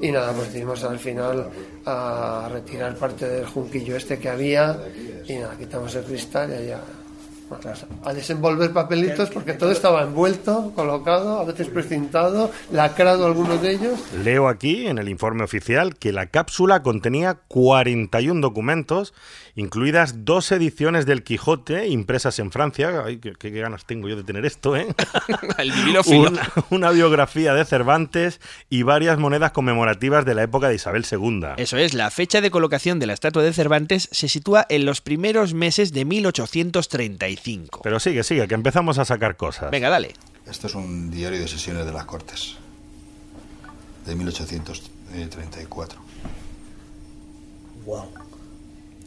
[0.00, 1.48] Y nada, pues decidimos al final
[1.84, 4.78] a retirar parte del junquillo este que había
[5.26, 6.72] y nada, quitamos el cristal y
[7.48, 7.72] bueno,
[8.04, 13.98] a desenvolver papelitos porque todo estaba envuelto, colocado, a veces precintado, lacrado algunos de ellos.
[14.22, 19.14] Leo aquí en el informe oficial que la cápsula contenía 41 documentos,
[19.54, 23.04] incluidas dos ediciones del Quijote impresas en Francia.
[23.04, 24.86] Ay, qué, qué ganas tengo yo de tener esto, ¿eh?
[25.58, 25.72] El
[26.06, 31.46] una, una biografía de Cervantes y varias monedas conmemorativas de la época de Isabel II.
[31.56, 35.00] Eso es, la fecha de colocación de la estatua de Cervantes se sitúa en los
[35.00, 37.80] primeros meses de 1835.
[37.82, 39.70] Pero sigue, sigue, que empezamos a sacar cosas.
[39.70, 40.14] Venga, dale.
[40.46, 42.56] Esto es un diario de sesiones de las Cortes,
[44.06, 46.00] de 1834.
[47.84, 48.27] Wow.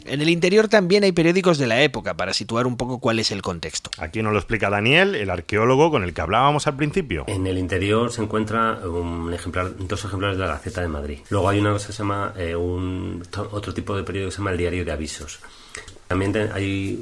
[0.05, 3.31] En el interior también hay periódicos de la época para situar un poco cuál es
[3.31, 3.89] el contexto.
[3.97, 7.25] Aquí nos lo explica Daniel, el arqueólogo con el que hablábamos al principio.
[7.27, 11.19] En el interior se encuentra un ejemplar, dos ejemplares de la Gaceta de Madrid.
[11.29, 14.37] Luego hay una cosa que se llama eh, un, otro tipo de periódico que se
[14.39, 15.39] llama el Diario de Avisos.
[16.11, 17.01] También hay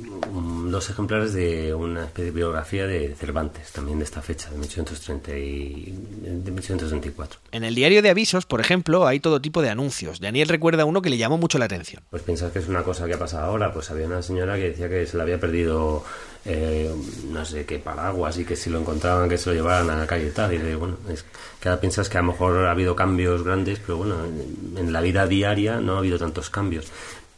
[0.70, 5.36] dos ejemplares de una especie de biografía de Cervantes, también de esta fecha, de 1830
[5.36, 7.40] y, de 1834.
[7.52, 10.20] En el diario de avisos, por ejemplo, hay todo tipo de anuncios.
[10.20, 12.04] Daniel recuerda uno que le llamó mucho la atención.
[12.12, 14.70] Pues piensas que es una cosa que ha pasado ahora, pues había una señora que
[14.70, 16.04] decía que se le había perdido
[16.46, 16.94] eh,
[17.32, 20.06] no sé qué paraguas y que si lo encontraban que se lo llevaran a la
[20.06, 20.54] calle y tal.
[20.54, 21.26] Y bueno, es
[21.60, 24.94] que ahora piensas que a lo mejor ha habido cambios grandes, pero bueno, en, en
[24.94, 26.86] la vida diaria no ha habido tantos cambios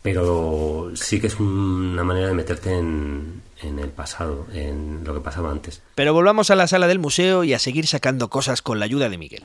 [0.01, 5.19] pero sí que es una manera de meterte en, en, el pasado, en lo que
[5.19, 5.81] pasaba antes.
[5.95, 9.09] Pero volvamos a la sala del museo y a seguir sacando cosas con la ayuda
[9.09, 9.43] de Miguel.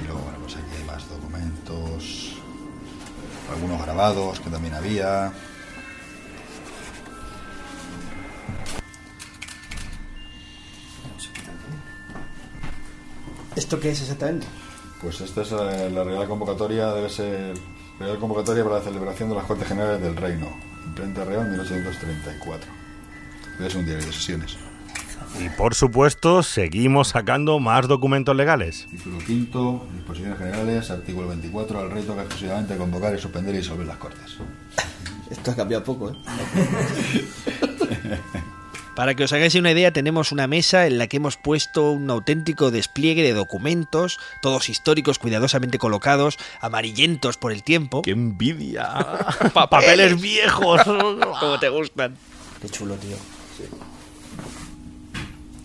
[0.00, 2.36] Y luego, bueno, pues aquí hay más documentos,
[3.50, 5.32] algunos grabados que también había.
[13.54, 14.46] ¿Esto qué es exactamente?
[15.02, 17.54] Pues esta es la, la real convocatoria, debe ser
[18.02, 20.48] Real Convocatoria para la celebración de las Cortes Generales del Reino,
[20.86, 22.68] imprenta Real 1834.
[23.58, 24.56] Debe ser un diario de sesiones.
[25.38, 28.88] Y por supuesto, seguimos sacando más documentos legales.
[28.90, 33.86] Título quinto, disposiciones generales, artículo 24, al rey toca exclusivamente convocar y suspender y disolver
[33.86, 34.38] las Cortes.
[35.30, 36.14] Esto ha cambiado poco, ¿eh?
[38.94, 42.10] Para que os hagáis una idea, tenemos una mesa en la que hemos puesto un
[42.10, 48.02] auténtico despliegue de documentos, todos históricos cuidadosamente colocados, amarillentos por el tiempo.
[48.02, 48.90] ¡Qué envidia!
[49.54, 50.82] ¡Papeles viejos!
[51.40, 52.16] Como te gustan.
[52.60, 53.16] Qué chulo, tío.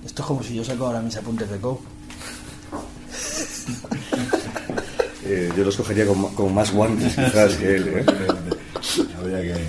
[0.05, 1.81] Esto es como si yo saco ahora mis apuntes de Co.
[5.25, 7.87] Eh, yo los cogería con, con más guantes quizás que él.
[7.89, 8.05] ¿eh?
[9.19, 9.65] Habría que.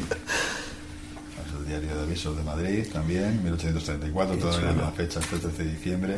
[2.26, 6.16] El de Madrid también, 1834, Qué todavía la fecha, este 13 de diciembre.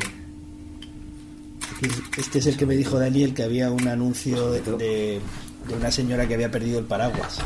[2.17, 5.21] Este es el que me dijo Daniel que había un anuncio de, de-
[5.67, 7.39] de una señora que había perdido el paraguas.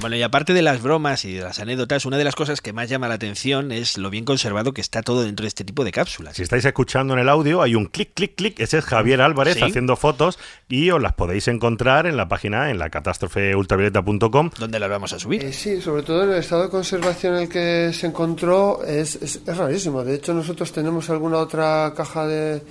[0.00, 2.72] Bueno, y aparte de las bromas y de las anécdotas, una de las cosas que
[2.72, 5.82] más llama la atención es lo bien conservado que está todo dentro de este tipo
[5.84, 6.36] de cápsulas.
[6.36, 8.60] Si estáis escuchando en el audio, hay un clic, clic, clic.
[8.60, 9.64] Ese es Javier Álvarez Sí.
[9.64, 14.50] haciendo fotos y os las podéis encontrar en la página en la catástrofeultravioleta.com.
[14.56, 15.42] ¿Dónde las vamos a subir?
[15.44, 19.16] Eh, sí, sobre todo en el estado de conservación en el que se encontró es,
[19.16, 20.04] es, es rarísimo.
[20.04, 22.62] De hecho, nosotros tenemos alguna otra caja de,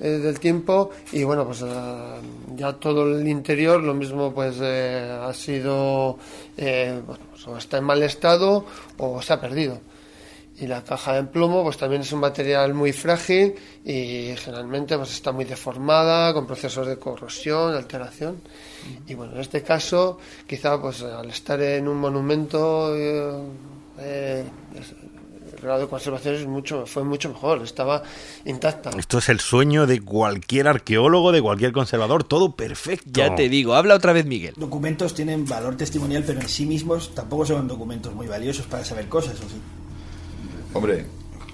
[0.00, 1.66] eh, del tiempo y bueno, pues eh,
[2.54, 6.18] ya todo el interior lo mismo pues eh, ha sido,
[6.56, 8.64] bueno, pues, o está en mal estado
[8.98, 9.80] o se ha perdido.
[10.58, 13.54] Y la caja en plomo pues también es un material muy frágil
[13.84, 18.40] y generalmente pues está muy deformada, con procesos de corrosión, de alteración.
[19.06, 22.94] Y bueno, en este caso, quizá pues al estar en un monumento,
[23.98, 24.44] eh,
[25.56, 28.02] el grado de conservación es mucho, fue mucho mejor, estaba
[28.44, 28.90] intacta.
[28.98, 33.10] Esto es el sueño de cualquier arqueólogo, de cualquier conservador, todo perfecto.
[33.12, 34.54] Ya te digo, habla otra vez Miguel.
[34.56, 39.08] Documentos tienen valor testimonial, pero en sí mismos tampoco son documentos muy valiosos para saber
[39.08, 39.60] cosas, ¿o sí?
[40.72, 41.06] Hombre,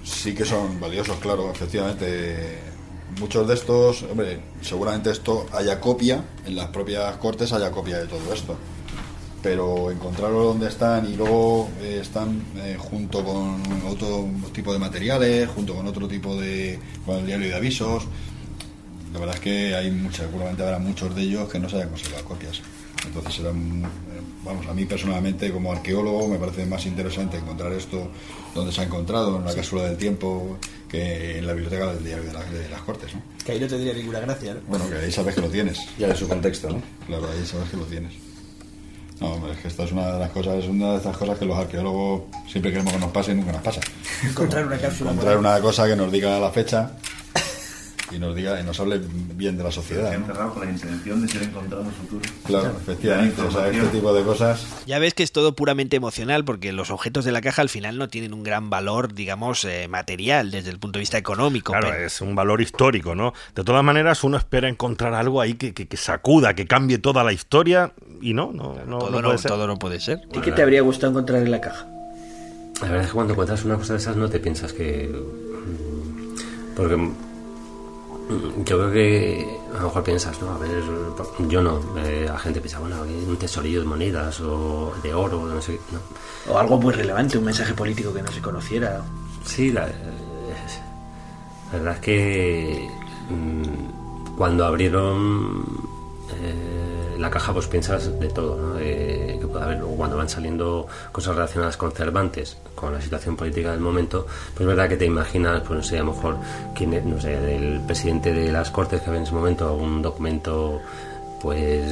[0.05, 2.59] sí que son valiosos, claro, efectivamente.
[3.21, 8.07] Muchos de estos, hombre, seguramente esto haya copia, en las propias cortes haya copia de
[8.07, 8.57] todo esto.
[9.43, 15.49] Pero encontrarlo donde están y luego eh, están eh, junto con otro tipo de materiales,
[15.49, 16.79] junto con otro tipo de.
[17.05, 18.05] con el diario de avisos.
[19.13, 21.89] La verdad es que hay muchas, seguramente habrá muchos de ellos que no se hayan
[21.91, 22.61] conservado copias.
[23.05, 23.89] Entonces serán, eh,
[24.45, 28.09] vamos, a mí personalmente como arqueólogo me parece más interesante encontrar esto
[28.55, 30.57] donde se ha encontrado, en la cápsula del tiempo,
[30.89, 33.13] que en la biblioteca del diario de, la- de las Cortes.
[33.15, 33.23] ¿no?
[33.45, 34.61] Que ahí no tendría ninguna gracia, ¿no?
[34.69, 35.79] Bueno, que ahí sabes que lo tienes.
[35.99, 36.81] Ya en su contexto, ¿no?
[37.09, 38.13] Claro, ahí sabes que lo tienes.
[39.21, 41.39] No, hombre, es que esta es una de las cosas, es una de estas cosas
[41.39, 43.81] que los arqueólogos siempre queremos que nos pase y nunca nos pasa.
[44.25, 45.11] Encontrar una cápsula.
[45.13, 46.91] Encontrar una cosa que nos diga la fecha
[48.15, 49.01] y nos diga y nos hable
[49.35, 50.15] bien de la sociedad.
[50.53, 52.21] con la intención de ser encontrado en el futuro.
[52.45, 53.41] Claro, efectivamente.
[53.43, 54.67] O sea, este tipo de cosas.
[54.87, 57.99] Ya ves que es todo puramente emocional porque los objetos de la caja al final
[57.99, 61.73] no tienen un gran valor, digamos, eh, material desde el punto de vista económico.
[61.73, 63.33] Claro, pero- es un valor histórico, ¿no?
[63.55, 67.25] De todas maneras, uno espera encontrar algo ahí que, que- que sacuda, que cambie toda
[67.25, 69.51] la historia y no, no, no, todo, no puede ser.
[69.51, 70.21] todo no puede ser.
[70.35, 71.87] ¿Y qué te habría gustado encontrar en la caja?
[72.81, 75.09] La verdad es que cuando encuentras una cosa de esas no te piensas que...
[75.09, 76.97] mm, Porque
[78.65, 80.83] yo creo que a lo mejor piensas, no, a ver,
[81.49, 85.61] yo no, eh, la gente piensa, bueno, un tesorillo de monedas o de oro, no
[85.61, 86.53] sé, no.
[86.53, 89.03] O algo muy relevante, un mensaje político que no se conociera.
[89.45, 89.93] Sí, la, eh,
[91.73, 92.91] la verdad es que
[93.31, 95.65] mm, cuando abrieron
[96.41, 96.82] eh,
[97.23, 98.77] la caja pues piensas de todo, ¿no?
[98.79, 103.71] Que puede haber, luego cuando van saliendo cosas relacionadas con Cervantes, con la situación política
[103.71, 106.37] del momento, pues es verdad que te imaginas, pues no sé, a lo mejor,
[106.75, 110.03] quién es, no sé, del presidente de las Cortes que había en ese momento, algún
[110.03, 110.81] documento
[111.41, 111.85] pues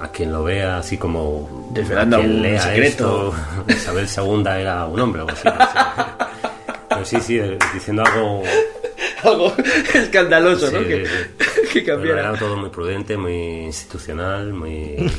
[0.00, 3.32] a quien lo vea así como Desvelando algún lea secreto.
[3.66, 5.46] esto, Isabel II era un hombre o así.
[5.46, 5.78] no sé.
[6.88, 8.42] Pero sí, sí, eh, diciendo algo.
[9.24, 9.54] Algo
[9.94, 10.78] escandaloso, ¿no?
[10.80, 11.12] sí, Que, sí.
[11.72, 12.20] que Pero cambiara.
[12.30, 13.34] era todo muy prudente, muy
[13.66, 14.96] institucional, muy.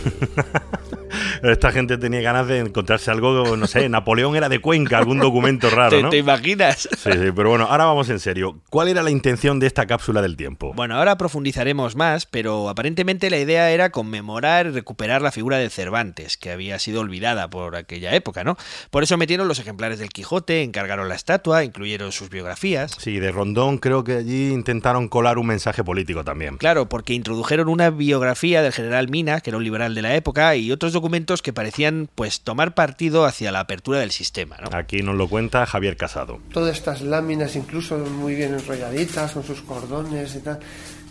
[1.44, 5.70] Esta gente tenía ganas de encontrarse algo, no sé, Napoleón era de Cuenca, algún documento
[5.70, 6.10] raro, ¿Te, ¿no?
[6.10, 6.88] te imaginas?
[6.98, 8.62] Sí, sí, pero bueno, ahora vamos en serio.
[8.70, 10.74] ¿Cuál era la intención de esta cápsula del tiempo?
[10.76, 15.70] Bueno, ahora profundizaremos más, pero aparentemente la idea era conmemorar y recuperar la figura de
[15.70, 18.58] Cervantes, que había sido olvidada por aquella época, ¿no?
[18.92, 22.96] Por eso metieron los ejemplares del Quijote, encargaron la estatua, incluyeron sus biografías.
[22.98, 26.58] Sí, de Rondón creo que allí intentaron colar un mensaje político también.
[26.58, 30.56] Claro, porque introdujeron una biografía del general Mina, que era un liberal de la época,
[30.56, 34.58] y otros documentos documentos que parecían pues tomar partido hacia la apertura del sistema.
[34.58, 34.76] ¿no?
[34.76, 36.40] Aquí nos lo cuenta Javier Casado.
[36.52, 40.60] Todas estas láminas, incluso muy bien enrolladitas, con sus cordones y tal.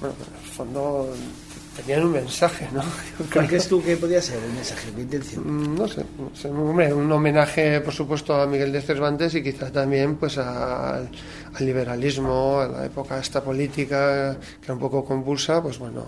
[0.01, 1.15] Bueno, en el fondo
[1.77, 2.83] tenían un mensaje, ¿no?
[3.33, 4.91] ¿Cuál crees tú que podía ser el mensaje?
[4.95, 5.45] ¿Qué intención?
[5.47, 9.43] Mm, No sé, no sé, hombre, un homenaje, por supuesto, a Miguel de Cervantes y
[9.43, 11.09] quizá también pues al,
[11.55, 16.07] al liberalismo, a la época esta política que era un poco convulsa, pues bueno,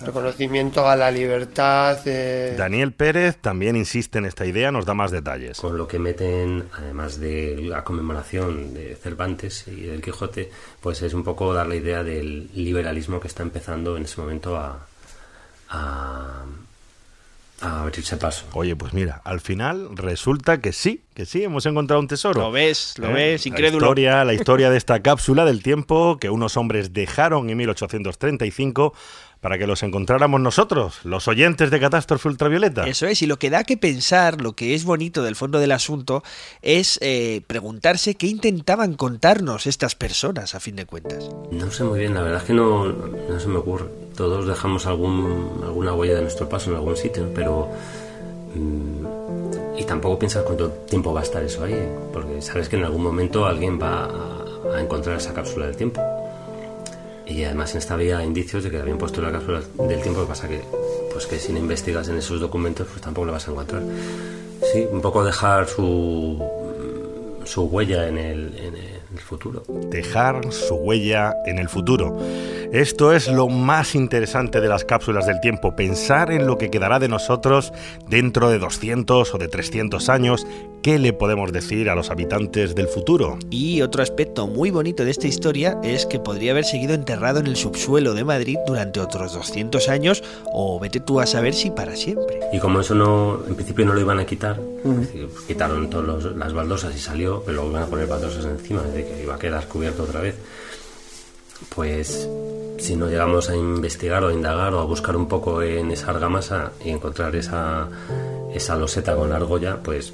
[0.00, 1.98] reconocimiento a la libertad.
[2.06, 5.58] eh, Daniel Pérez también insiste en esta idea, nos da más detalles.
[5.60, 10.50] Con lo que meten, además de la conmemoración de Cervantes y del Quijote,
[10.80, 14.56] pues es un poco dar la idea del liberalismo que está empezando en ese momento
[14.56, 14.86] a,
[15.70, 16.44] a,
[17.62, 18.44] a abrirse paso.
[18.52, 22.40] Oye, pues mira, al final resulta que sí, que sí, hemos encontrado un tesoro.
[22.40, 23.12] Lo ves, lo ¿Eh?
[23.12, 23.86] ves, La incrédulo.
[23.86, 28.94] historia, la historia de esta cápsula del tiempo que unos hombres dejaron en 1835
[29.42, 32.86] para que los encontráramos nosotros, los oyentes de Catástrofe Ultravioleta.
[32.86, 35.72] Eso es, y lo que da que pensar, lo que es bonito del fondo del
[35.72, 36.22] asunto,
[36.62, 41.28] es eh, preguntarse qué intentaban contarnos estas personas, a fin de cuentas.
[41.50, 43.86] No sé muy bien, la verdad es que no, no se me ocurre.
[44.16, 47.68] Todos dejamos algún, alguna huella de nuestro paso en algún sitio, pero...
[48.54, 51.88] mm, y tampoco piensas cuánto tiempo va a estar eso ahí, ¿eh?
[52.12, 56.00] porque sabes que en algún momento alguien va a, a encontrar esa cápsula del tiempo.
[57.26, 60.26] Y además en esta había indicios de que habían puesto la cápsula del tiempo, que
[60.26, 60.60] pasa que,
[61.12, 63.82] pues que si no investigas en esos documentos, pues tampoco la vas a encontrar.
[64.72, 66.42] Sí, un poco dejar su,
[67.44, 69.62] su huella en el, en el futuro.
[69.90, 72.18] Dejar su huella en el futuro.
[72.72, 76.98] Esto es lo más interesante de las cápsulas del tiempo, pensar en lo que quedará
[76.98, 77.70] de nosotros
[78.08, 80.46] dentro de 200 o de 300 años,
[80.82, 83.38] qué le podemos decir a los habitantes del futuro.
[83.50, 87.46] Y otro aspecto muy bonito de esta historia es que podría haber seguido enterrado en
[87.46, 91.94] el subsuelo de Madrid durante otros 200 años o vete tú a saber si para
[91.94, 92.40] siempre.
[92.52, 95.88] Y como eso no, en principio no lo iban a quitar, es decir, pues quitaron
[95.90, 99.34] todas las baldosas y salió, pero luego iban a poner baldosas encima, de que iba
[99.34, 100.36] a quedar cubierto otra vez.
[101.74, 102.28] Pues
[102.78, 106.10] si no llegamos a investigar o a indagar o a buscar un poco en esa
[106.10, 107.88] argamasa y encontrar esa,
[108.52, 110.12] esa loseta con la argolla, pues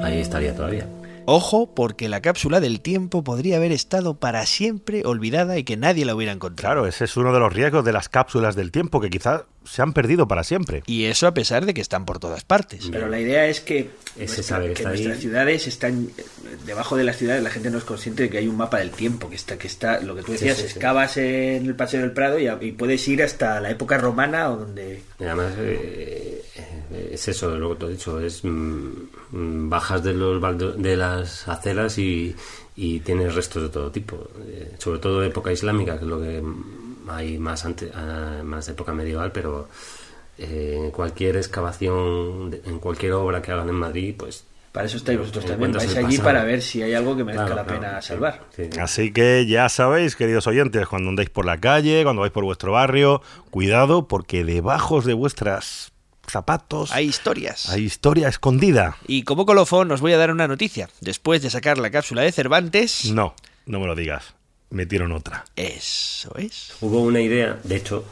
[0.00, 0.88] ahí estaría todavía.
[1.30, 6.06] Ojo, porque la cápsula del tiempo podría haber estado para siempre olvidada y que nadie
[6.06, 6.72] la hubiera encontrado.
[6.72, 9.82] Claro, ese es uno de los riesgos de las cápsulas del tiempo, que quizás se
[9.82, 10.82] han perdido para siempre.
[10.86, 12.88] Y eso a pesar de que están por todas partes.
[12.90, 16.24] Pero la idea es que, nuestra- sabe que que nuestras ciudades están eh,
[16.66, 18.90] debajo de las ciudades la gente no es consciente de que hay un mapa del
[18.90, 20.68] tiempo que está que está lo que tú decías sí, sí.
[20.72, 25.02] excavas en el paseo del Prado y, puedes ir hasta la época romana o donde
[25.20, 26.42] Y además eh,
[26.92, 28.90] eh, es eso, lo que te he dicho, es mm,
[29.32, 30.40] mm, bajas de los
[30.82, 32.34] de las aceras y,
[32.76, 36.20] y tienes restos de todo tipo, eh, sobre todo de época islámica, que es lo
[36.20, 39.68] que mm, hay más ante, ah, más de época medieval, pero
[40.38, 44.98] eh, en cualquier excavación, de- en cualquier obra que hagan en Madrid, pues para eso
[44.98, 46.22] estáis vosotros también vais allí pasado.
[46.24, 48.62] para ver si hay algo que merezca Claro, la claro, pena sí, salvar sí.
[48.78, 52.72] Así que ya sabéis, queridos oyentes, cuando andéis por la calle, cuando vais por vuestro
[52.72, 55.92] barrio, cuidado porque debajo de vuestras
[56.28, 57.68] zapatos Hay historias.
[57.70, 58.96] hay historia escondida.
[59.06, 60.88] Y como colofón os voy a dar una noticia.
[61.00, 63.10] Después de sacar la cápsula de Cervantes...
[63.12, 63.34] No,
[63.66, 64.34] no me lo digas.
[64.70, 65.44] Metieron otra.
[65.56, 66.72] Eso es.
[66.80, 68.04] Hubo una idea, de hecho,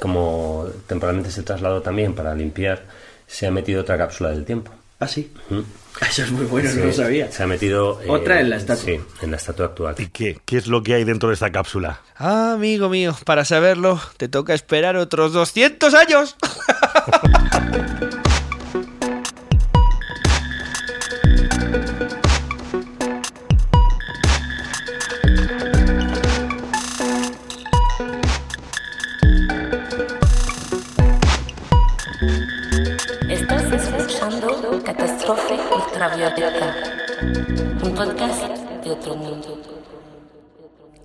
[0.00, 2.84] como temporalmente se trasladó también para limpiar,
[3.26, 4.70] se ha metido otra cápsula del tiempo.
[5.00, 5.64] ah sí Ujú.
[6.08, 8.00] eso es muy bueno Sí, no lo sabía Se ha metido.
[8.02, 8.84] eh, Otra en la estatua.
[8.84, 9.94] Sí, en la estatua actual.
[9.98, 10.38] ¿Y qué?
[10.44, 12.00] ¿Qué es lo que hay dentro de esta cápsula?
[12.16, 16.36] Ah, amigo mío, para saberlo te toca esperar otros 200 años.
[35.96, 36.76] Ultravioleta,
[37.82, 38.42] un podcast
[38.84, 39.62] de otro mundo.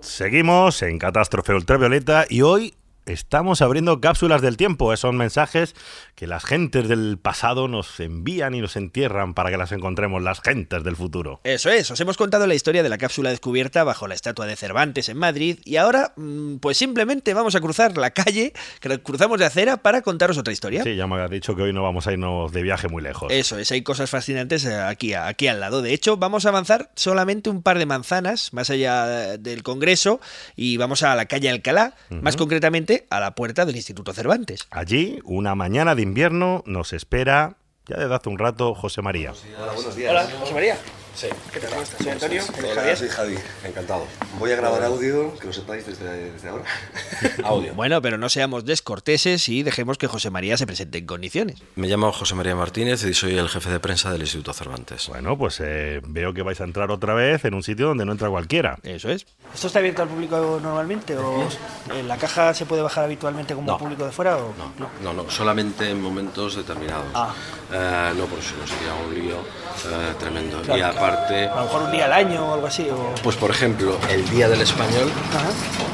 [0.01, 2.73] Seguimos en Catástrofe Ultravioleta y hoy
[3.05, 4.95] estamos abriendo cápsulas del tiempo.
[4.97, 5.75] Son mensajes
[6.15, 10.41] que las gentes del pasado nos envían y nos entierran para que las encontremos las
[10.41, 11.41] gentes del futuro.
[11.43, 14.55] Eso es, os hemos contado la historia de la cápsula descubierta bajo la estatua de
[14.55, 19.39] Cervantes en Madrid y ahora mm, pues simplemente vamos a cruzar la calle, que cruzamos
[19.39, 20.83] de acera para contaros otra historia.
[20.83, 23.31] Sí, ya me habías dicho que hoy no vamos a irnos de viaje muy lejos.
[23.31, 25.81] Eso es, hay cosas fascinantes eh, aquí, aquí al lado.
[25.81, 30.19] De hecho, vamos a avanzar solamente un par de manzanas más allá del Congreso
[30.55, 34.67] y vamos a la calle Alcalá, más concretamente a la puerta del Instituto Cervantes.
[34.69, 39.33] Allí, una mañana de invierno, nos espera, ya desde hace un rato, José María.
[39.57, 40.77] Hola, José María.
[41.21, 41.27] Sí.
[41.53, 41.69] ¿Qué tal?
[41.69, 41.99] ¿Cómo estás?
[42.01, 42.41] Soy Antonio.
[42.41, 42.97] ¿Eres Hola, Javier?
[42.97, 44.07] soy Javi, encantado.
[44.39, 46.63] Voy a grabar audio, que lo sepáis desde, desde ahora.
[47.43, 47.75] audio.
[47.75, 51.61] Bueno, pero no seamos descorteses y dejemos que José María se presente en condiciones.
[51.75, 55.09] Me llamo José María Martínez y soy el jefe de prensa del Instituto Cervantes.
[55.09, 58.13] Bueno, pues eh, veo que vais a entrar otra vez en un sitio donde no
[58.13, 58.79] entra cualquiera.
[58.81, 59.27] Eso es.
[59.53, 61.47] ¿Esto está abierto al público normalmente o
[61.93, 63.77] en la caja se puede bajar habitualmente como No.
[63.77, 64.37] público de fuera?
[64.37, 64.55] O?
[64.57, 67.05] No, no, no, solamente en momentos determinados.
[67.13, 67.31] Ah.
[67.71, 70.61] Eh, no, por eso no sería un lío eh, tremendo.
[70.61, 70.79] Claro.
[70.79, 72.87] Y aparte, A lo mejor un día al año o algo así.
[72.89, 73.13] O...
[73.23, 75.11] pues por ejemplo, el Día del Español,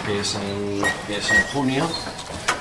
[0.05, 1.87] que es en, que es en junio,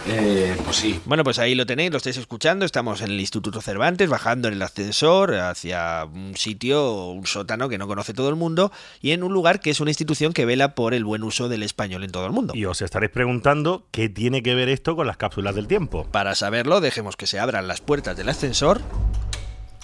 [0.08, 2.64] eh, pues sí, Bueno, pues ahí lo tenéis, lo estáis escuchando.
[2.64, 7.76] Estamos en el Instituto Cervantes, bajando en el ascensor hacia un sitio, un sótano que
[7.76, 10.74] no conoce todo el mundo, y en un lugar que es una institución que vela
[10.74, 12.54] por el buen uso del español en todo el mundo.
[12.54, 16.06] Y os estaréis preguntando qué tiene que ver esto con las cápsulas del tiempo.
[16.12, 18.80] Para saberlo, dejemos que se abran las puertas del ascensor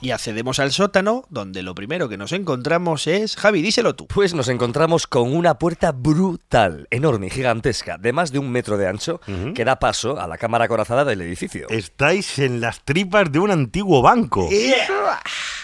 [0.03, 3.37] y accedemos al sótano, donde lo primero que nos encontramos es...
[3.37, 4.09] Javi, díselo tú.
[4.09, 8.77] Pues nos encontramos con una puerta brutal, enorme y gigantesca, de más de un metro
[8.77, 9.21] de ancho,
[9.55, 11.69] que da paso a la cámara acorazada del edificio.
[11.71, 14.49] Estáis en las tripas de un antiguo banco.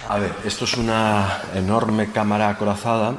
[0.08, 3.16] A ver, esto es una enorme cámara acorazada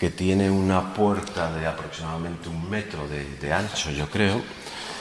[0.00, 4.40] que tiene una puerta de aproximadamente un metro de, de ancho, yo creo,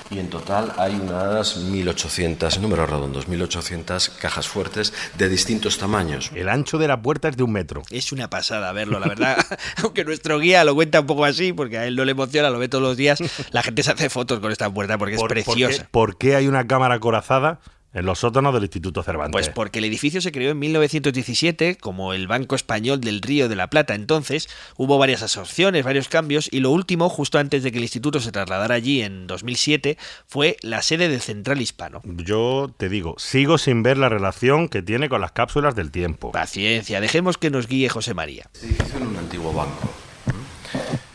[0.09, 6.31] y en total hay unas 1.800, en números redondos, 1.800 cajas fuertes de distintos tamaños.
[6.35, 7.83] El ancho de la puerta es de un metro.
[7.89, 9.37] Es una pasada verlo, la verdad.
[9.83, 12.59] Aunque nuestro guía lo cuenta un poco así, porque a él no le emociona, lo
[12.59, 13.19] ve todos los días.
[13.51, 15.55] La gente se hace fotos con esta puerta porque es preciosa.
[15.55, 17.59] ¿por qué, por qué hay una cámara acorazada
[17.95, 19.31] en los sótanos del Instituto Cervantes?
[19.31, 23.55] Pues porque el edificio se creó en 1917 como el Banco Español del Río de
[23.55, 23.95] la Plata.
[23.95, 28.19] Entonces hubo varias absorciones, varios cambios y lo último, justo antes de que el instituto
[28.19, 32.01] se trasladara allí en 2007, fue la sede del Central Hispano.
[32.03, 36.31] Yo te digo, sigo sin ver la relación que tiene con las cápsulas del tiempo.
[36.33, 38.49] Paciencia, dejemos que nos guíe José María.
[38.53, 39.89] Este edificio era un antiguo banco.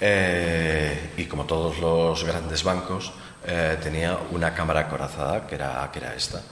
[0.01, 3.12] Eh, y como todos los grandes bancos,
[3.47, 6.43] eh, tenía una cámara acorazada, que era, que era esta.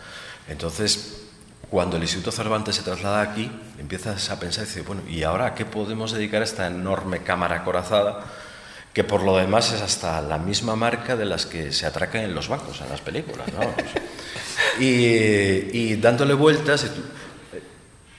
[0.48, 1.22] Entonces,
[1.70, 5.46] cuando el Instituto Cervantes se traslada aquí, empiezas a pensar y dices, bueno, ¿y ahora
[5.46, 8.24] a qué podemos dedicar esta enorme cámara acorazada?
[8.92, 12.34] Que por lo demás es hasta la misma marca de las que se atracan en
[12.34, 13.46] los bancos, en las películas.
[13.52, 13.60] ¿no?
[14.82, 16.86] y, y dándole vueltas,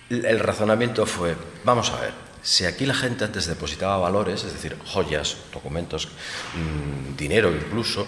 [0.10, 4.78] el razonamiento fue, vamos a ver, si aquí la gente antes depositaba valores, es decir,
[4.86, 6.08] joyas, documentos,
[6.56, 8.08] mmm, dinero incluso,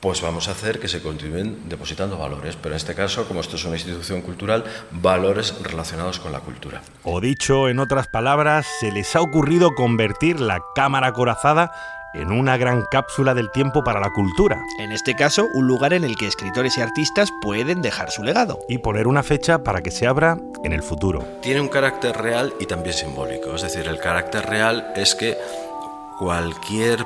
[0.00, 3.56] pues vamos a hacer que se continúen depositando valores, pero en este caso, como esto
[3.56, 6.82] es una institución cultural, valores relacionados con la cultura.
[7.02, 11.72] O dicho en otras palabras, se les ha ocurrido convertir la cámara acorazada
[12.14, 14.60] en una gran cápsula del tiempo para la cultura.
[14.78, 18.58] En este caso, un lugar en el que escritores y artistas pueden dejar su legado.
[18.68, 21.24] Y poner una fecha para que se abra en el futuro.
[21.42, 23.54] Tiene un carácter real y también simbólico.
[23.54, 25.36] Es decir, el carácter real es que
[26.18, 27.04] cualquier,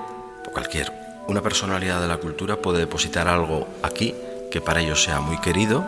[0.53, 4.14] cualquier, una personalidad de la cultura puede depositar algo aquí
[4.50, 5.84] que para ellos sea muy querido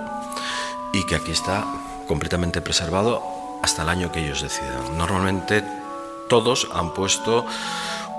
[0.92, 1.64] y que aquí está
[2.06, 3.22] completamente preservado
[3.62, 4.96] hasta el año que ellos decidan.
[4.96, 5.64] Normalmente
[6.28, 7.44] todos han puesto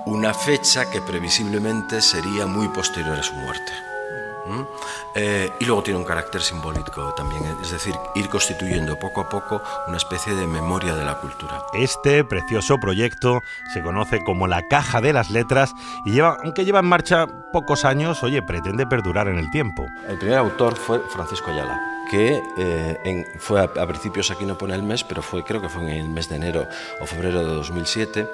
[0.05, 3.94] una fecha que previsiblemente sería muy posterior a su muerte.
[4.45, 4.61] ¿Mm?
[5.15, 9.61] Eh, y luego tiene un carácter simbólico también, es decir, ir constituyendo poco a poco
[9.87, 11.63] una especie de memoria de la cultura.
[11.73, 13.41] Este precioso proyecto
[13.73, 15.73] se conoce como la Caja de las Letras
[16.05, 19.85] y lleva, aunque lleva en marcha pocos años, oye, pretende perdurar en el tiempo.
[20.07, 24.57] El primer autor fue Francisco Ayala, que eh, en, fue a, a, principios, aquí no
[24.57, 26.67] pone el mes, pero fue creo que fue en el mes de enero
[27.01, 28.27] o febrero de 2007.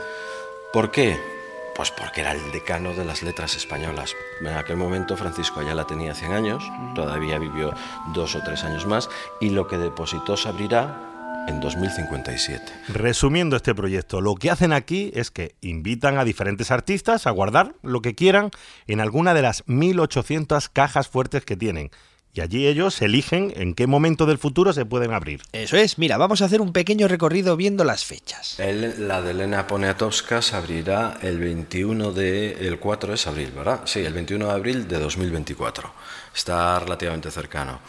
[0.74, 1.40] ¿Por qué?
[1.76, 4.15] Pues porque era el decano de las letras españolas.
[4.41, 6.63] En aquel momento Francisco Ayala tenía 100 años,
[6.95, 7.74] todavía vivió
[8.13, 9.09] dos o tres años más,
[9.39, 12.72] y lo que depositó se abrirá en 2057.
[12.89, 17.74] Resumiendo este proyecto, lo que hacen aquí es que invitan a diferentes artistas a guardar
[17.82, 18.51] lo que quieran
[18.88, 21.89] en alguna de las 1800 cajas fuertes que tienen.
[22.34, 25.41] Y allí ellos eligen en qué momento del futuro se pueden abrir.
[25.51, 28.57] Eso es, mira, vamos a hacer un pequeño recorrido viendo las fechas.
[28.59, 32.67] El, la de Elena Poniatowska se abrirá el 21 de...
[32.67, 33.82] el 4 es abril, ¿verdad?
[33.86, 35.91] Sí, el 21 de abril de 2024.
[36.34, 37.79] Está relativamente cercano.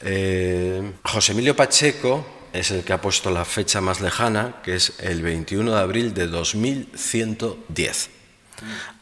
[0.00, 4.94] Eh, José Emilio Pacheco es el que ha puesto la fecha más lejana, que es
[5.00, 8.21] el 21 de abril de 2110.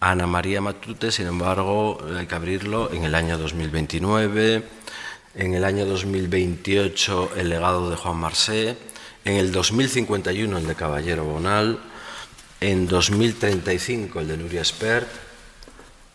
[0.00, 4.62] Ana María Matute, sin embargo, hay que abrirlo en el año 2029,
[5.34, 8.76] en el año 2028 el legado de Juan Marsé,
[9.24, 11.78] en el 2051 el de Caballero Bonal,
[12.60, 15.08] en 2035 el de Nuria Espert,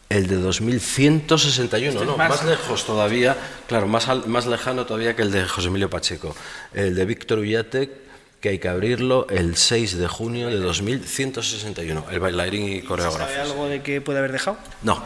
[0.09, 3.35] el de 2161, no, más, más lejos todavía,
[3.67, 6.35] claro, más, al, más lejano todavía que el de José Emilio Pacheco,
[6.73, 8.04] el de Víctor Ullatek
[8.39, 12.05] que hay que abrirlo el 6 de junio de 2161.
[12.11, 13.27] El bailarín y coreógrafo.
[13.27, 14.57] ¿Sabe algo de que puede haber dejado?
[14.83, 15.03] No.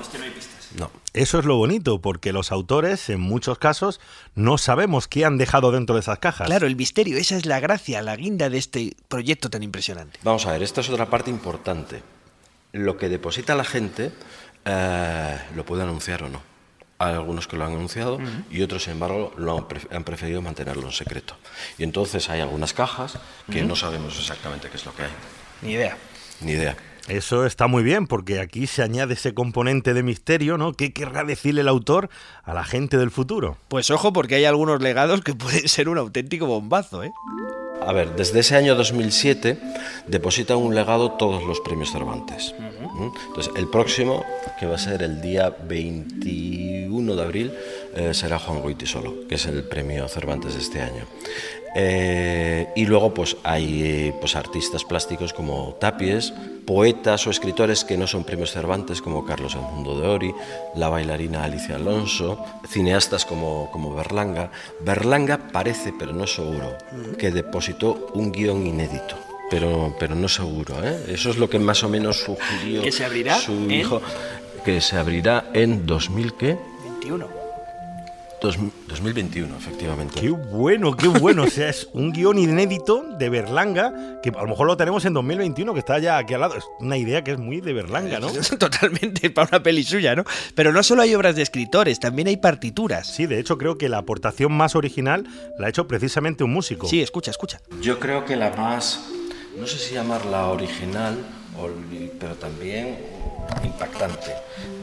[0.76, 0.92] No.
[1.14, 4.00] Eso es lo bonito, porque los autores, en muchos casos,
[4.36, 6.48] no sabemos qué han dejado dentro de esas cajas.
[6.48, 10.20] Claro, el misterio, esa es la gracia, la guinda de este proyecto tan impresionante.
[10.24, 12.04] Vamos a ver, esta es otra parte importante.
[12.72, 14.12] Lo que deposita la gente
[14.66, 16.49] eh, lo puede anunciar o no.
[17.02, 18.20] Hay algunos que lo han anunciado
[18.52, 21.34] y otros, sin embargo, lo han, pref- han preferido mantenerlo en secreto.
[21.78, 23.18] Y entonces hay algunas cajas
[23.50, 25.12] que no sabemos exactamente qué es lo que hay.
[25.62, 25.98] Ni idea.
[26.42, 26.76] Ni idea.
[27.08, 30.74] Eso está muy bien, porque aquí se añade ese componente de misterio, ¿no?
[30.74, 32.10] ¿Qué querrá decirle el autor
[32.44, 33.58] a la gente del futuro?
[33.70, 37.12] Pues ojo, porque hay algunos legados que pueden ser un auténtico bombazo, ¿eh?
[37.86, 39.58] A ver, desde ese año 2007
[40.08, 42.54] depositan un legado todos los premios Cervantes.
[42.60, 43.10] ¿Mm?
[43.30, 44.26] Entonces, el próximo,
[44.60, 47.54] que va a ser el día 21 de abril,
[47.96, 51.06] eh, será Juan Goitisolo, que es el premio Cervantes de este año.
[51.76, 56.34] Eh, y luego pues hay pues, artistas plásticos como Tapies,
[56.66, 60.34] poetas o escritores que no son premios Cervantes como Carlos Edmundo de Ori,
[60.76, 64.52] la bailarina Alicia Alonso, cineastas como, como Berlanga.
[64.82, 66.78] Berlanga parece, pero no seguro,
[67.18, 69.16] que depositó un guion inédito.
[69.50, 71.06] Pero, pero no seguro, ¿eh?
[71.08, 73.72] Eso es lo que más o menos sugirió ¿Que se abrirá su en?
[73.72, 74.00] hijo,
[74.64, 76.56] que se abrirá en 2000, ¿qué?
[76.84, 77.39] 21.
[78.42, 80.20] Dos- 2021, efectivamente.
[80.22, 81.44] Qué bueno, qué bueno.
[81.44, 85.14] O sea, es un guion inédito de Berlanga, que a lo mejor lo tenemos en
[85.14, 86.56] 2021, que está ya aquí al lado.
[86.56, 88.28] Es una idea que es muy de Berlanga, ¿no?
[88.58, 90.24] Totalmente, para una peli suya, ¿no?
[90.56, 93.08] Pero no solo hay obras de escritores, también hay partituras.
[93.08, 95.26] Sí, de hecho creo que la aportación más original
[95.58, 96.88] la ha hecho precisamente un músico.
[96.88, 97.60] Sí, escucha, escucha.
[97.82, 99.02] Yo creo que la más,
[99.60, 101.18] no sé si llamarla original,
[102.20, 102.98] pero también
[103.64, 104.34] impactante,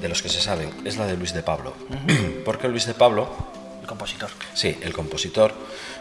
[0.01, 1.75] de los que se saben, es la de Luis de Pablo.
[2.45, 3.29] Porque Luis de Pablo,
[3.81, 4.31] El compositor.
[4.55, 5.53] sí, el compositor,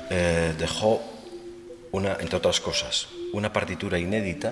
[0.10, 1.02] eh, dejó,
[1.92, 4.52] una, entre otras cosas, una partitura inédita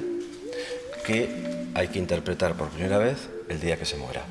[1.06, 3.18] que hay que interpretar por primera vez
[3.50, 4.24] el día que se muera.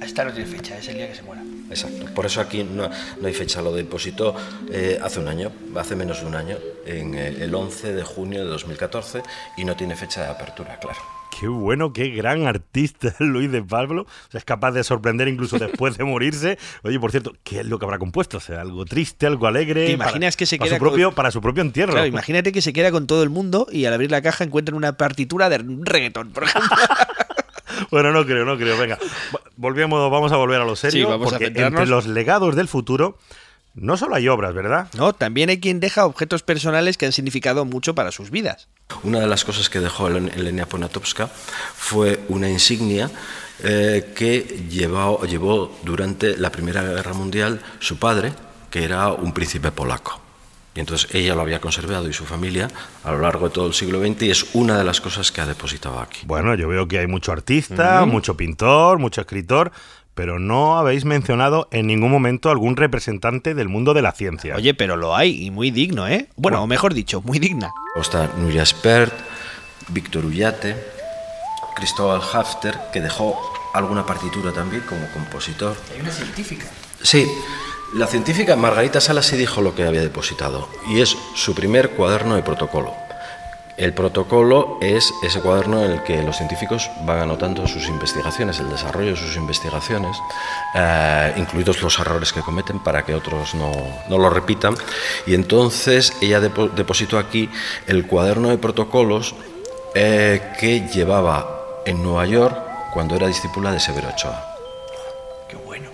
[0.00, 1.42] Esta no tiene fecha, es el día que se muera.
[1.70, 2.04] Exacto.
[2.14, 3.62] Por eso aquí no, no hay fecha.
[3.62, 4.36] Lo depositó
[4.70, 8.44] eh, hace un año, hace menos de un año, en eh, el 11 de junio
[8.44, 9.22] de 2014
[9.56, 10.98] y no tiene fecha de apertura, claro.
[11.38, 14.02] Qué bueno, qué gran artista Luis de Pablo.
[14.02, 16.58] O sea, es capaz de sorprender incluso después de morirse.
[16.82, 18.38] Oye, por cierto, ¿qué es lo que habrá compuesto?
[18.38, 19.86] O sea, algo triste, algo alegre.
[19.86, 21.92] ¿Te imaginas para- que se para queda su propio, con- para su propio entierro?
[21.92, 24.76] Claro, imagínate que se queda con todo el mundo y al abrir la caja encuentran
[24.76, 26.70] una partitura de reggaetón, por ejemplo.
[27.90, 28.78] Bueno, no creo, no creo.
[28.78, 28.98] Venga,
[29.32, 31.06] vo- volvemos, vamos a volver a lo serio.
[31.06, 31.80] Sí, vamos a porque centrarnos.
[31.80, 33.18] entre los legados del futuro
[33.76, 34.88] no solo hay obras, ¿verdad?
[34.96, 38.68] No, también hay quien deja objetos personales que han significado mucho para sus vidas.
[39.02, 43.10] Una de las cosas que dejó Elen- Elena Poniatowska fue una insignia
[43.62, 48.32] eh, que llevó, llevó durante la Primera Guerra Mundial su padre,
[48.70, 50.20] que era un príncipe polaco.
[50.74, 52.68] Y entonces ella lo había conservado y su familia
[53.02, 55.40] a lo largo de todo el siglo XX y es una de las cosas que
[55.40, 56.20] ha depositado aquí.
[56.26, 59.72] Bueno, yo veo que hay mucho artista, mucho pintor, mucho escritor,
[60.16, 64.56] pero no habéis mencionado en ningún momento algún representante del mundo de la ciencia.
[64.56, 66.28] Oye, pero lo hay y muy digno, ¿eh?
[66.36, 67.70] Bueno, o mejor dicho, muy digna.
[68.00, 69.12] Está Nuria Spert,
[69.88, 70.74] Víctor Ullate,
[71.76, 73.38] Cristóbal Hafter, que dejó
[73.74, 75.76] alguna partitura también como compositor.
[75.94, 76.64] Hay una científica.
[77.02, 77.26] Sí,
[77.92, 82.36] la científica Margarita Salas sí dijo lo que había depositado, y es su primer cuaderno
[82.36, 83.05] de protocolo.
[83.76, 88.70] El protocolo es ese cuaderno en el que los científicos van anotando sus investigaciones, el
[88.70, 90.16] desarrollo de sus investigaciones,
[90.74, 93.72] eh, incluidos los errores que cometen para que otros no,
[94.08, 94.74] no lo repitan.
[95.26, 97.50] Y entonces ella depo- depositó aquí
[97.86, 99.34] el cuaderno de protocolos
[99.94, 102.56] eh, que llevaba en Nueva York
[102.94, 104.55] cuando era discípula de Severo Ochoa.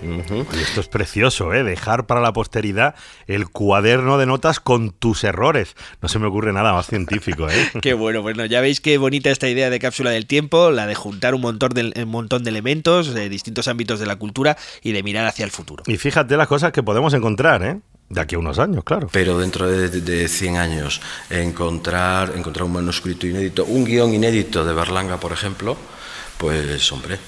[0.03, 1.63] Y esto es precioso, ¿eh?
[1.65, 2.95] Dejar para la posteridad
[3.27, 5.77] el cuaderno de notas con tus errores.
[6.01, 7.71] No se me ocurre nada más científico, ¿eh?
[7.83, 10.95] Qué bueno, bueno, ya veis qué bonita esta idea de cápsula del tiempo, la de
[10.95, 14.93] juntar un montón de, un montón de elementos de distintos ámbitos de la cultura y
[14.93, 15.83] de mirar hacia el futuro.
[15.87, 17.81] Y fíjate las cosas que podemos encontrar, ¿eh?
[18.09, 19.09] De aquí a unos años, claro.
[19.11, 24.75] Pero dentro de, de 100 años, encontrar, encontrar un manuscrito inédito, un guion inédito de
[24.75, 25.79] Berlanga, por ejemplo,
[26.37, 27.19] pues hombre,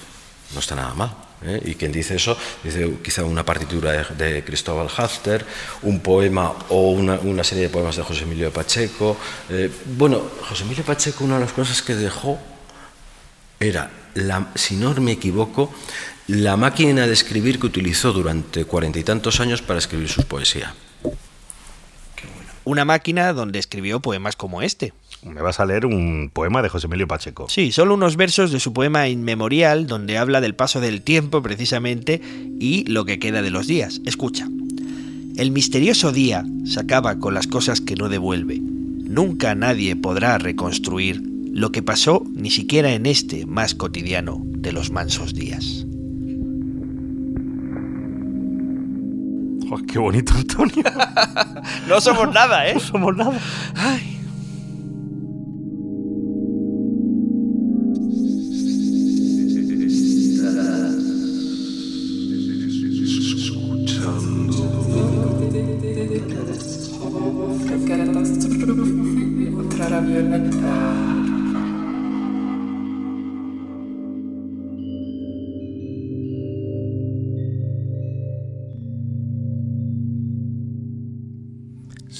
[0.52, 1.23] no está nada mal.
[1.44, 1.60] ¿Eh?
[1.64, 5.44] Y quien dice eso, dice quizá una partitura de, Cristóbal Hafter,
[5.82, 9.16] un poema o una, serie de poemas de José Emilio Pacheco.
[9.50, 12.38] Eh, bueno, José Emilio Pacheco, una de las cosas que dejó
[13.60, 15.72] era, la, si no me equivoco,
[16.26, 20.72] la máquina de escribir que utilizó durante cuarenta y tantos años para escribir sus poesías.
[22.64, 24.94] Una máquina donde escribió poemas como este.
[25.24, 27.48] Me vas a leer un poema de José Emilio Pacheco.
[27.48, 32.20] Sí, solo unos versos de su poema Inmemorial, donde habla del paso del tiempo precisamente
[32.60, 34.00] y lo que queda de los días.
[34.04, 34.48] Escucha.
[35.36, 38.60] El misterioso día se acaba con las cosas que no devuelve.
[38.60, 41.22] nunca nadie podrá reconstruir
[41.52, 45.86] lo que pasó ni siquiera en este más cotidiano de los mansos días.
[49.70, 50.84] Oh, qué bonito, Antonio.
[51.88, 52.74] no somos nada, ¿eh?
[52.74, 53.40] No somos nada.
[53.74, 54.14] Ay.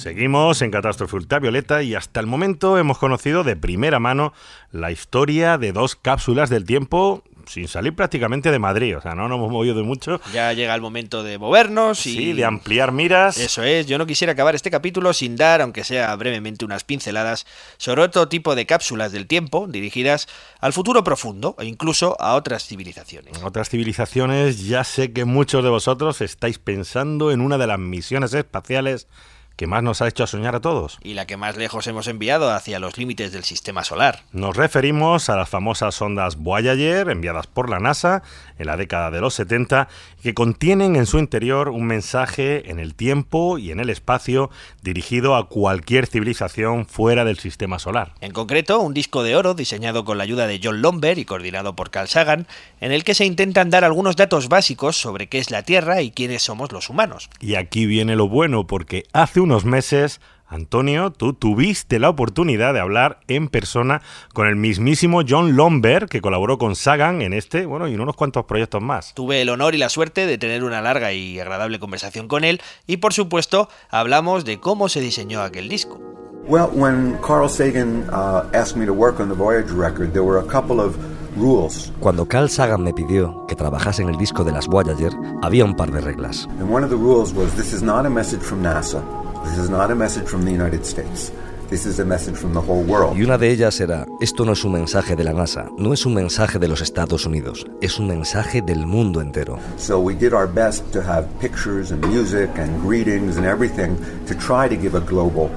[0.05, 4.33] Seguimos en Catástrofe Ultravioleta y hasta el momento hemos conocido de primera mano
[4.71, 9.27] la historia de dos cápsulas del tiempo sin salir prácticamente de Madrid, o sea, no
[9.27, 10.21] nos hemos movido de mucho.
[10.31, 13.37] Ya llega el momento de movernos y Sí, de ampliar miras.
[13.39, 17.47] Eso es, yo no quisiera acabar este capítulo sin dar, aunque sea brevemente, unas pinceladas
[17.77, 20.27] sobre otro tipo de cápsulas del tiempo dirigidas
[20.59, 23.41] al futuro profundo e incluso a otras civilizaciones.
[23.43, 28.35] Otras civilizaciones, ya sé que muchos de vosotros estáis pensando en una de las misiones
[28.35, 29.07] espaciales
[29.55, 30.99] que más nos ha hecho soñar a todos.
[31.03, 34.23] Y la que más lejos hemos enviado hacia los límites del sistema solar.
[34.31, 38.23] Nos referimos a las famosas ondas Voyager enviadas por la NASA
[38.57, 39.87] en la década de los 70
[40.21, 44.49] que contienen en su interior un mensaje en el tiempo y en el espacio
[44.81, 48.13] dirigido a cualquier civilización fuera del sistema solar.
[48.21, 51.75] En concreto, un disco de oro diseñado con la ayuda de John Lomber y coordinado
[51.75, 52.47] por Carl Sagan,
[52.81, 56.11] en el que se intentan dar algunos datos básicos sobre qué es la Tierra y
[56.11, 57.29] quiénes somos los humanos.
[57.39, 62.79] Y aquí viene lo bueno, porque hace unos meses, Antonio, tú tuviste la oportunidad de
[62.79, 64.01] hablar en persona
[64.33, 68.15] con el mismísimo John Lomber, que colaboró con Sagan en este, bueno, y en unos
[68.15, 69.13] cuantos proyectos más.
[69.13, 72.59] Tuve el honor y la suerte de tener una larga y agradable conversación con él
[72.87, 75.99] y por supuesto hablamos de cómo se diseñó aquel disco.
[76.47, 80.39] Well, when Carl Sagan uh, asked me to work on the Voyager record, there were
[80.39, 80.95] a couple of
[81.37, 81.91] rules.
[81.99, 85.75] Cuando Carl Sagan me pidió que trabajase en el disco de las Voyager, había un
[85.75, 86.47] par de reglas.
[86.59, 89.03] And one of the rules was this is not a message from NASA.
[89.45, 91.31] This is not a message from the United States.
[91.69, 93.15] This is a message from the whole world.
[93.15, 96.05] Y una de ellas era, esto no es un mensaje de la NASA, no es
[96.05, 99.57] un mensaje de los Estados Unidos, es un mensaje del mundo entero.
[99.77, 104.35] So we did our best to have pictures and music and greetings and everything to
[104.35, 105.49] try to give a global.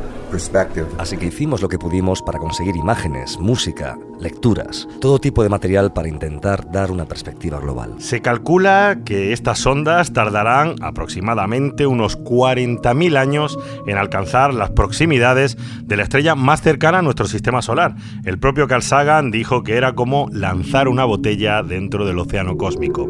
[0.98, 5.92] Así que hicimos lo que pudimos para conseguir imágenes, música, lecturas, todo tipo de material
[5.92, 7.94] para intentar dar una perspectiva global.
[7.98, 15.96] Se calcula que estas ondas tardarán aproximadamente unos 40.000 años en alcanzar las proximidades de
[15.96, 17.94] la estrella más cercana a nuestro sistema solar.
[18.24, 23.08] El propio Carl Sagan dijo que era como lanzar una botella dentro del océano cósmico.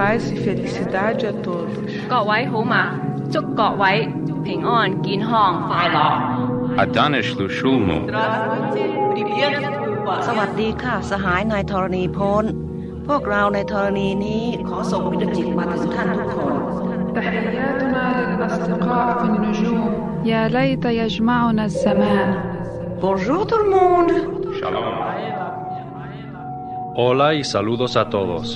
[0.00, 1.92] Paz e felicidade a todos.
[2.08, 2.76] 各位好嘛，
[3.32, 4.08] 祝各位
[4.44, 5.98] 平安健康快乐。
[6.84, 7.98] Adanish lushulmu.
[10.26, 12.44] สวัสดีค่ะ สหายนายธรณีพ้น
[13.08, 16.54] พวกเราในธรณีนี้ขอส่งมิตรจิตมาถึงท่านทุกคน
[17.16, 19.90] تحياتنا للأصدقاء في النجوم
[20.32, 22.28] يا ليت يجمعنا الزمان
[23.04, 24.12] Bonjour tout le monde
[24.58, 24.86] Shalom.
[27.00, 28.46] Hola y saludos a todos.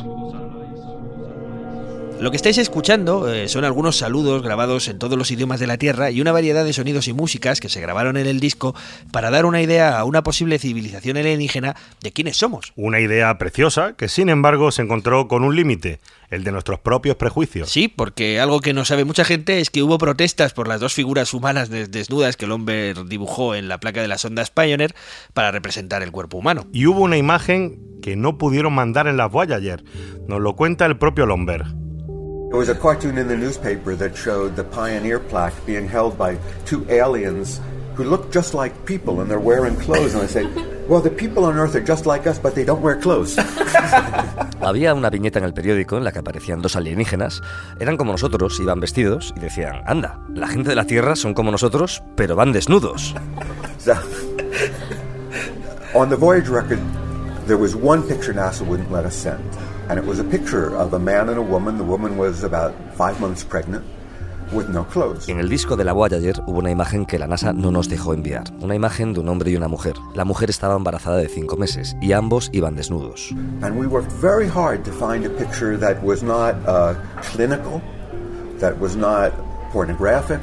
[2.19, 5.77] Lo que estáis escuchando eh, son algunos saludos grabados en todos los idiomas de la
[5.77, 8.73] Tierra y una variedad de sonidos y músicas que se grabaron en el disco
[9.11, 12.71] para dar una idea a una posible civilización alienígena de quiénes somos.
[12.77, 15.99] Una idea preciosa que sin embargo se encontró con un límite,
[16.31, 17.69] el de nuestros propios prejuicios.
[17.69, 20.93] Sí, porque algo que no sabe mucha gente es que hubo protestas por las dos
[20.93, 24.95] figuras humanas des- desnudas que Lomber dibujó en la placa de las ondas Pioneer
[25.33, 26.65] para representar el cuerpo humano.
[26.73, 29.83] Y hubo una imagen que no pudieron mandar en las Voyager.
[30.27, 31.65] Nos lo cuenta el propio Lomber.
[32.49, 36.37] There was a cartoon in the newspaper that showed the Pioneer plaque being held by
[36.65, 37.59] two aliens
[37.95, 40.13] who look just like people and they're wearing clothes.
[40.13, 40.45] And I say,
[40.87, 43.35] well, the people on Earth are just like us, but they don't wear clothes.
[44.61, 47.41] Había una viñeta en el periódico en la que aparecían dos alienígenas.
[47.79, 51.51] Eran como nosotros, iban vestidos y decían, anda, la gente de la Tierra son como
[51.51, 53.15] nosotros, pero van desnudos.
[53.79, 53.93] So,
[55.93, 56.79] on the Voyage record,
[57.47, 59.43] there was one picture NASA wouldn't let us send.
[59.89, 61.77] And it was a picture of a man and a woman.
[61.77, 63.83] The woman was about five months pregnant
[64.51, 65.27] with no clothes.
[65.29, 68.13] En el disco de la Voyager hubo una imagen que la NASA no nos dejó
[68.13, 68.43] enviar.
[68.61, 69.93] Una imagen de un hombre y una mujer.
[70.15, 73.31] La mujer estaba embarazada de cinco meses y ambos iban desnudos.
[73.61, 76.95] And we worked very hard to find a picture that was not uh,
[77.31, 77.81] clinical,
[78.59, 79.31] that was not
[79.71, 80.39] pornographic,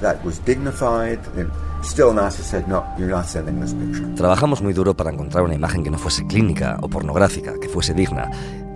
[0.00, 1.18] that was dignified.
[1.36, 1.50] And
[1.82, 4.06] still, NASA said, no, you're not sending this picture.
[4.16, 7.94] Trabajamos muy duro para encontrar una imagen que no fuese clínica o pornográfica, que fuese
[7.94, 8.30] digna.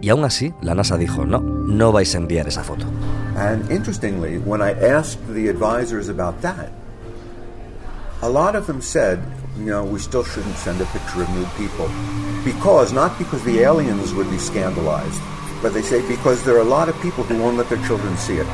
[0.05, 2.85] Y aún así, la NASA dijo, no, no vais a enviar esa foto.
[3.39, 6.71] And interestingly, when I asked the advisors about that,
[8.21, 9.19] a lot of them said,
[9.57, 11.89] you know, we still shouldn't send a picture of nude people.
[12.45, 15.23] Because, not because the aliens would be scandalized,
[15.63, 18.15] but they say because there are a lot of people who won't let their children
[18.19, 18.47] see it.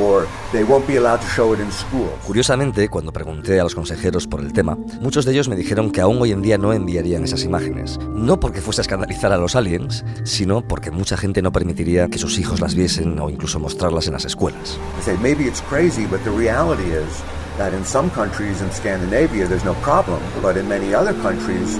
[0.00, 2.08] Or they won't be allowed to show it in school.
[2.26, 6.00] Curiosamente, cuando pregunté a los consejeros por el tema, muchos de ellos me dijeron que
[6.00, 7.98] aún hoy en día no enviarían esas imágenes.
[8.14, 12.18] No porque fuese a escandalizar a los aliens, sino porque mucha gente no permitiría que
[12.18, 14.78] sus hijos las viesen o incluso mostrarlas en las escuelas.
[14.98, 17.22] I say maybe it's crazy, but the reality is
[17.58, 21.78] that in some countries in Scandinavia there's no problem, but in many other countries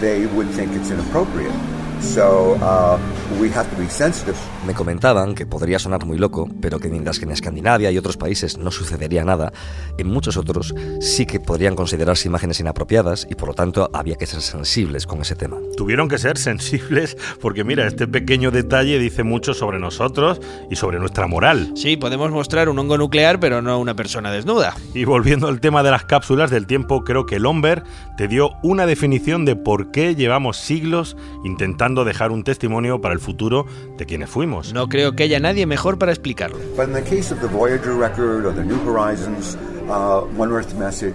[0.00, 1.54] they would think it's inappropriate.
[2.02, 2.98] So uh,
[3.40, 4.36] we have to be sensitive.
[4.66, 8.16] Me comentaban que podría sonar muy loco, pero que mientras que en Escandinavia y otros
[8.16, 9.52] países no sucedería nada,
[9.98, 14.26] en muchos otros sí que podrían considerarse imágenes inapropiadas y por lo tanto había que
[14.26, 15.56] ser sensibles con ese tema.
[15.76, 20.40] Tuvieron que ser sensibles porque mira, este pequeño detalle dice mucho sobre nosotros
[20.70, 21.72] y sobre nuestra moral.
[21.76, 24.74] Sí, podemos mostrar un hongo nuclear, pero no una persona desnuda.
[24.92, 27.84] Y volviendo al tema de las cápsulas del tiempo, creo que Lomber
[28.16, 33.20] te dio una definición de por qué llevamos siglos intentando dejar un testimonio para el
[33.20, 33.66] futuro
[33.96, 34.72] de quienes fuimos.
[34.72, 36.58] No creo que haya nadie mejor para explicarlo.
[36.76, 39.56] But in the case of the Voyager record or the New Horizons
[39.88, 41.14] uh, One Earth message,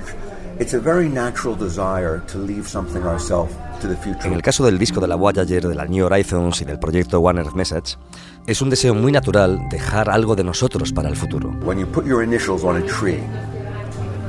[0.59, 4.27] it's a very natural desire to leave something ourselves to the future.
[4.27, 7.19] En el caso del disco de la Voyager, de la New Horizons y del proyecto
[7.19, 7.97] One Earth Message,
[8.45, 11.49] es un deseo muy natural dejar algo de nosotros para el futuro.
[11.63, 13.19] When you put your initials on a tree,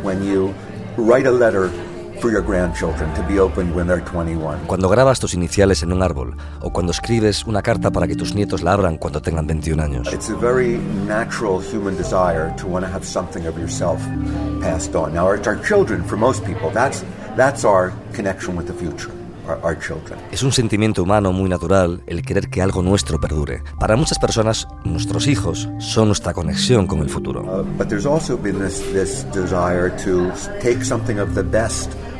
[0.03, 0.53] when you
[0.96, 1.70] write a letter
[2.21, 4.66] for your grandchildren to be opened when they're 21.
[4.66, 8.35] Cuando grabas tus iniciales en un árbol o cuando escribes una carta para que tus
[8.35, 10.12] nietos la abran cuando tengan 21 años.
[10.12, 14.01] It's a very natural human desire to want to have something of yourself
[14.61, 15.14] passed on.
[15.14, 17.05] Now, it's our children, for most people, that's,
[17.37, 19.12] that's our connection with the future.
[19.47, 20.19] Our, our children.
[20.31, 23.62] Es un sentimiento humano muy natural el querer que algo nuestro perdure.
[23.81, 27.45] Para muchas personas, nuestros hijos son nuestra conexión con el futuro.
[27.45, 27.64] Uh,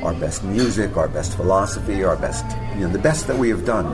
[0.03, 2.44] our best music, our best philosophy, our best,
[2.76, 3.86] you know, the best that we have done,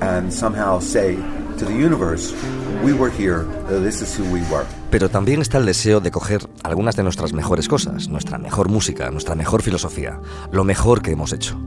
[0.00, 1.16] and somehow say
[1.58, 2.34] to the universe,
[2.82, 4.66] we were here, this is who we were.
[4.90, 9.10] Pero también está el deseo de coger algunas de nuestras mejores cosas, nuestra mejor música,
[9.10, 10.20] nuestra mejor filosofía,
[10.50, 11.58] lo mejor que hemos hecho.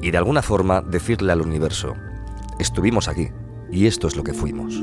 [0.00, 1.94] Y de alguna forma decirle al universo,
[2.58, 3.28] estuvimos aquí
[3.70, 4.74] y esto es lo que fuimos.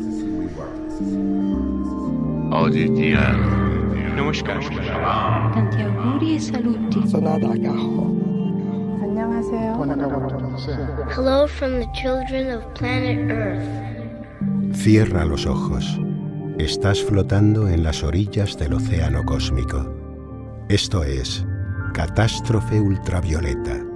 [11.15, 14.75] Hello from the children of planet Earth.
[14.75, 15.85] Cierra los ojos.
[16.57, 19.89] Estás flotando en las orillas del océano cósmico.
[20.67, 21.45] Esto es
[21.93, 23.94] Catástrofe Ultravioleta.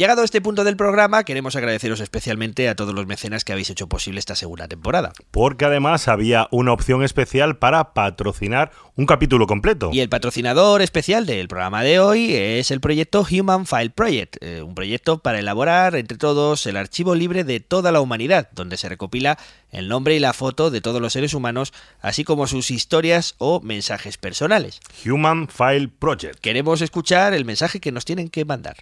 [0.00, 3.68] Llegado a este punto del programa, queremos agradeceros especialmente a todos los mecenas que habéis
[3.68, 5.12] hecho posible esta segunda temporada.
[5.30, 9.90] Porque además había una opción especial para patrocinar un capítulo completo.
[9.92, 14.62] Y el patrocinador especial del programa de hoy es el proyecto Human File Project, eh,
[14.62, 18.88] un proyecto para elaborar entre todos el archivo libre de toda la humanidad, donde se
[18.88, 19.36] recopila
[19.70, 23.60] el nombre y la foto de todos los seres humanos, así como sus historias o
[23.60, 24.80] mensajes personales.
[25.06, 26.40] Human File Project.
[26.40, 28.76] Queremos escuchar el mensaje que nos tienen que mandar.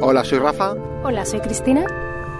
[0.00, 0.74] Hola, soy Rafa.
[1.02, 1.84] Hola, soy Cristina.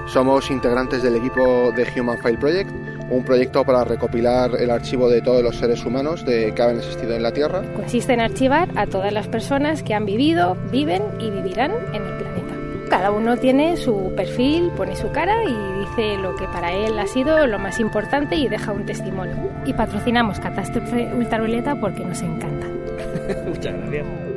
[0.07, 2.71] Somos integrantes del equipo de Human File Project,
[3.11, 7.15] un proyecto para recopilar el archivo de todos los seres humanos de que han existido
[7.15, 7.63] en la Tierra.
[7.75, 12.17] Consiste en archivar a todas las personas que han vivido, viven y vivirán en el
[12.19, 12.55] planeta.
[12.89, 17.07] Cada uno tiene su perfil, pone su cara y dice lo que para él ha
[17.07, 19.37] sido lo más importante y deja un testimonio.
[19.65, 22.67] Y patrocinamos Catástrofe Ultravioleta porque nos encanta.
[23.47, 24.36] Muchas gracias.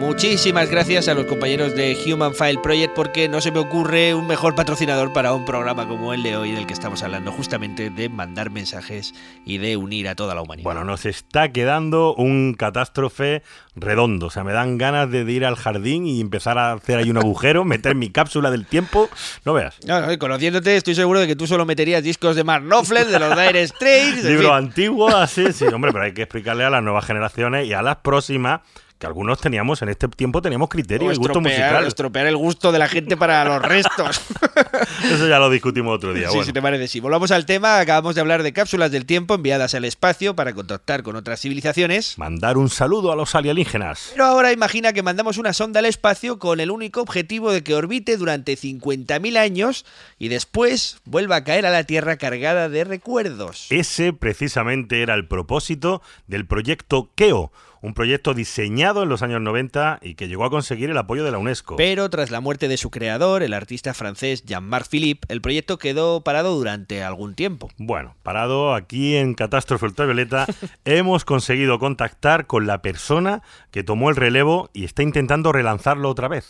[0.00, 4.26] Muchísimas gracias a los compañeros de Human File Project porque no se me ocurre un
[4.26, 8.08] mejor patrocinador para un programa como el de hoy del que estamos hablando justamente de
[8.08, 9.12] mandar mensajes
[9.44, 10.64] y de unir a toda la humanidad.
[10.64, 13.42] Bueno, nos está quedando un catástrofe
[13.76, 14.26] redondo.
[14.26, 17.18] O sea, me dan ganas de ir al jardín y empezar a hacer ahí un
[17.18, 19.10] agujero, meter mi cápsula del tiempo.
[19.44, 19.76] No veas.
[19.86, 23.18] No, no, conociéndote, estoy seguro de que tú solo meterías discos de Mark Knopfler, de
[23.18, 24.24] los Dire Straits.
[24.24, 24.56] en Libro fin.
[24.64, 27.96] antiguo, así, sí, hombre, pero hay que explicarle a las nuevas generaciones y a las
[27.96, 28.62] próximas
[29.00, 31.86] que algunos teníamos en este tiempo teníamos criterio O y gusto estropear, musical.
[31.86, 34.20] estropear el gusto de la gente para los restos.
[35.10, 36.28] Eso ya lo discutimos otro día.
[36.28, 36.44] Sí, bueno.
[36.44, 36.86] si te parece.
[36.86, 40.52] Si volvamos al tema, acabamos de hablar de cápsulas del tiempo enviadas al espacio para
[40.52, 42.18] contactar con otras civilizaciones.
[42.18, 44.10] Mandar un saludo a los alienígenas.
[44.12, 47.74] Pero ahora imagina que mandamos una sonda al espacio con el único objetivo de que
[47.74, 49.86] orbite durante 50.000 años
[50.18, 53.66] y después vuelva a caer a la Tierra cargada de recuerdos.
[53.70, 57.50] Ese precisamente era el propósito del proyecto KEO,
[57.82, 61.30] un proyecto diseñado en los años 90 y que llegó a conseguir el apoyo de
[61.30, 61.76] la UNESCO.
[61.76, 66.22] Pero tras la muerte de su creador, el artista francés Jean-Marc Philippe, el proyecto quedó
[66.22, 67.70] parado durante algún tiempo.
[67.78, 70.46] Bueno, parado aquí en Catástrofe Ultravioleta,
[70.84, 76.28] hemos conseguido contactar con la persona que tomó el relevo y está intentando relanzarlo otra
[76.28, 76.48] vez.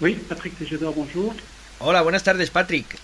[0.00, 1.34] Oui, Patrick Tejedor, bonjour.
[1.78, 2.98] Hola, buenas tardes, Patrick.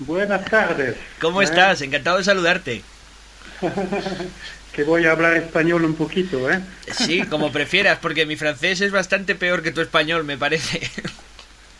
[0.00, 0.96] Buenas tardes.
[1.20, 1.44] ¿Cómo ¿Eh?
[1.44, 1.80] estás?
[1.82, 2.82] Encantado de saludarte.
[4.72, 6.60] que voy a hablar español un poquito, ¿eh?
[6.92, 10.80] Sí, como prefieras, porque mi francés es bastante peor que tu español, me parece.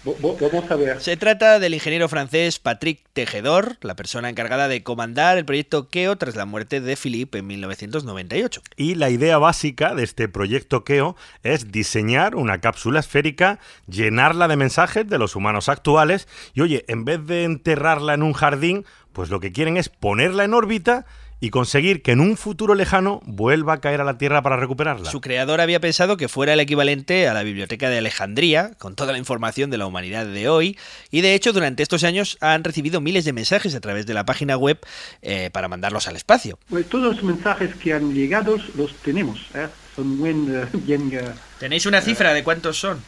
[0.05, 1.01] Vamos a ver.
[1.01, 6.16] Se trata del ingeniero francés Patrick Tejedor, la persona encargada de comandar el proyecto KEO
[6.16, 8.62] tras la muerte de Philippe en 1998.
[8.76, 14.57] Y la idea básica de este proyecto KEO es diseñar una cápsula esférica, llenarla de
[14.57, 19.31] mensajes de los humanos actuales y, oye, en vez de enterrarla en un jardín, pues
[19.31, 21.07] lo que quieren es ponerla en órbita
[21.41, 25.11] y conseguir que en un futuro lejano vuelva a caer a la Tierra para recuperarla.
[25.11, 29.12] Su creador había pensado que fuera el equivalente a la Biblioteca de Alejandría, con toda
[29.12, 30.76] la información de la humanidad de hoy,
[31.11, 34.24] y de hecho durante estos años han recibido miles de mensajes a través de la
[34.24, 34.78] página web
[35.22, 36.59] eh, para mandarlos al espacio.
[36.68, 39.68] Pues todos los mensajes que han llegado los tenemos, ¿eh?
[39.95, 41.11] Son buen, eh, bien...
[41.12, 41.22] eh,
[41.59, 43.01] ¿Tenéis una cifra de cuántos son?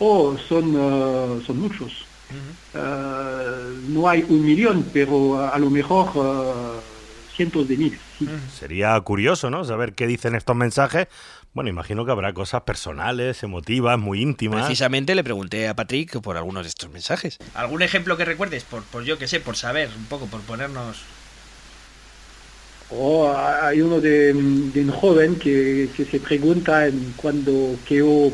[0.00, 1.92] oh, son, eh, son muchos.
[2.74, 2.78] Eh,
[3.88, 6.08] no hay un millón, pero a lo mejor
[7.38, 8.00] cientos de miles.
[8.18, 8.28] sí.
[8.58, 9.64] Sería curioso, ¿no?
[9.64, 11.06] Saber qué dicen estos mensajes.
[11.54, 14.66] Bueno, imagino que habrá cosas personales, emotivas, muy íntimas.
[14.66, 17.38] Precisamente le pregunté a Patrick por algunos de estos mensajes.
[17.54, 18.64] ¿Algún ejemplo que recuerdes?
[18.64, 20.98] Por, por yo que sé, por saber un poco, por ponernos...
[22.90, 23.32] Oh,
[23.62, 28.32] hay uno de, de un joven que, que se pregunta en cuando Keo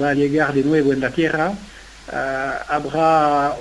[0.00, 1.52] va a llegar de nuevo en la Tierra.
[2.06, 3.56] ¿Habrá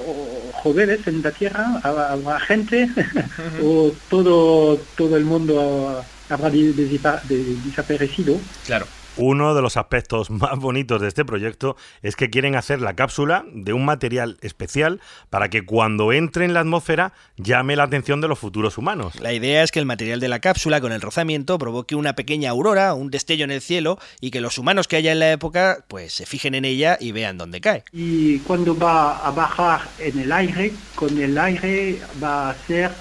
[0.54, 1.80] jóvenes en la Tierra?
[1.84, 2.88] ¿Habrá, habrá gente?
[3.64, 8.44] ¿O todo, todo el mundo habrá de- de- de- desaparecido?
[8.64, 8.88] Claro.
[9.18, 13.46] Uno de los aspectos más bonitos de este proyecto es que quieren hacer la cápsula
[13.54, 15.00] de un material especial
[15.30, 19.16] para que cuando entre en la atmósfera llame la atención de los futuros humanos.
[19.22, 22.50] La idea es que el material de la cápsula con el rozamiento provoque una pequeña
[22.50, 25.86] aurora, un destello en el cielo y que los humanos que haya en la época
[25.88, 27.86] pues se fijen en ella y vean dónde cae.
[27.94, 32.92] Y cuando va a bajar en el aire, con el aire va a ser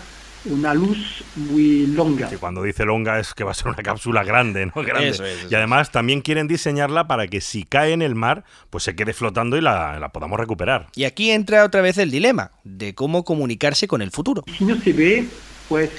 [0.46, 2.28] una luz muy longa.
[2.28, 4.82] Que cuando dice longa es que va a ser una cápsula grande, ¿no?
[4.82, 5.08] Grande.
[5.08, 8.44] Eso es, eso y además también quieren diseñarla para que si cae en el mar,
[8.70, 10.88] pues se quede flotando y la, la podamos recuperar.
[10.94, 14.44] Y aquí entra otra vez el dilema de cómo comunicarse con el futuro.
[14.58, 15.26] Si no se ve,
[15.68, 15.90] pues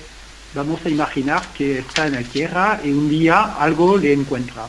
[0.53, 4.67] vamos a imaginar que está en la Tierra y un día algo le encuentra.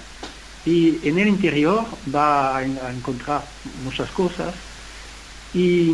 [0.65, 3.43] Y en el interior va a en- a encontrar
[3.85, 4.53] muchas cosas.
[5.55, 5.93] Y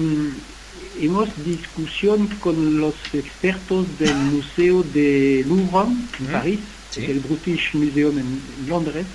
[0.99, 6.33] hemos discusión con los expertos del Museo de Louvre en.
[6.33, 7.07] París, Sí.
[7.07, 9.07] del British Museum en Londres,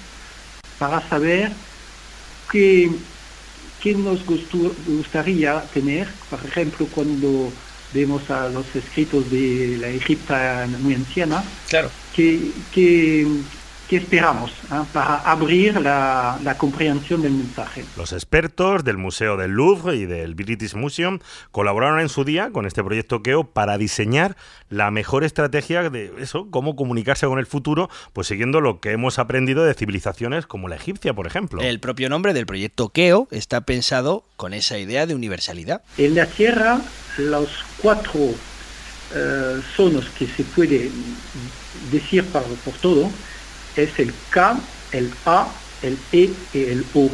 [0.79, 1.51] para saber
[2.51, 2.89] qué,
[3.79, 7.53] qué nos gustu- gustaría tener, por ejemplo, cuando
[7.93, 11.89] vemos a los escritos de la Egipta muy anciana, Claro.
[12.15, 13.27] ¿qué, qué,
[13.87, 17.85] qué esperamos ah, para abrir la, la comprensión del mensaje?
[17.95, 21.19] Los expertos del Museo del Louvre y del British Museum
[21.51, 24.35] colaboraron en su día con este proyecto KEO para diseñar
[24.69, 29.19] la mejor estrategia de eso, cómo comunicarse con el futuro, pues siguiendo lo que hemos
[29.19, 31.61] aprendido de civilizaciones como la egipcia, por ejemplo.
[31.61, 35.81] El propio nombre del proyecto KEO está pensado con esa idea de universalidad.
[35.97, 36.81] En la Tierra,
[37.17, 37.49] los
[37.81, 38.19] cuatro
[39.15, 40.91] eh, sonos que se puede
[41.91, 43.09] decir por, por todo
[43.83, 44.59] es el K,
[44.91, 45.47] el A,
[45.81, 47.09] el E y el O.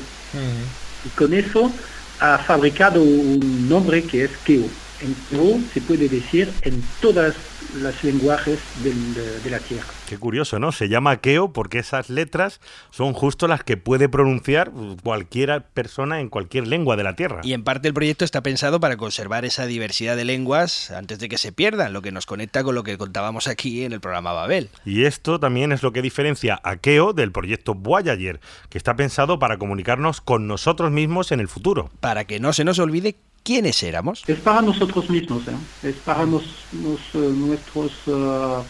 [1.05, 1.73] Y con eso
[2.19, 4.69] ha fabricado un nombre que es Keo.
[4.99, 7.35] En Keo se puede decir en todas
[7.73, 9.93] las lenguajes del- de la Tierra.
[10.13, 10.71] Qué curioso, ¿no?
[10.71, 12.61] Se llama Keo porque esas letras
[12.91, 17.41] son justo las que puede pronunciar cualquier persona en cualquier lengua de la Tierra.
[17.43, 21.29] Y en parte el proyecto está pensado para conservar esa diversidad de lenguas antes de
[21.29, 24.33] que se pierdan, lo que nos conecta con lo que contábamos aquí en el programa
[24.33, 24.69] Babel.
[24.85, 28.39] Y esto también es lo que diferencia a Keo del proyecto Voyager,
[28.69, 31.89] que está pensado para comunicarnos con nosotros mismos en el futuro.
[32.01, 34.23] Para que no se nos olvide quiénes éramos.
[34.27, 35.87] Es para nosotros mismos, ¿eh?
[35.89, 38.61] es para nos- nos, eh, nuestros eh,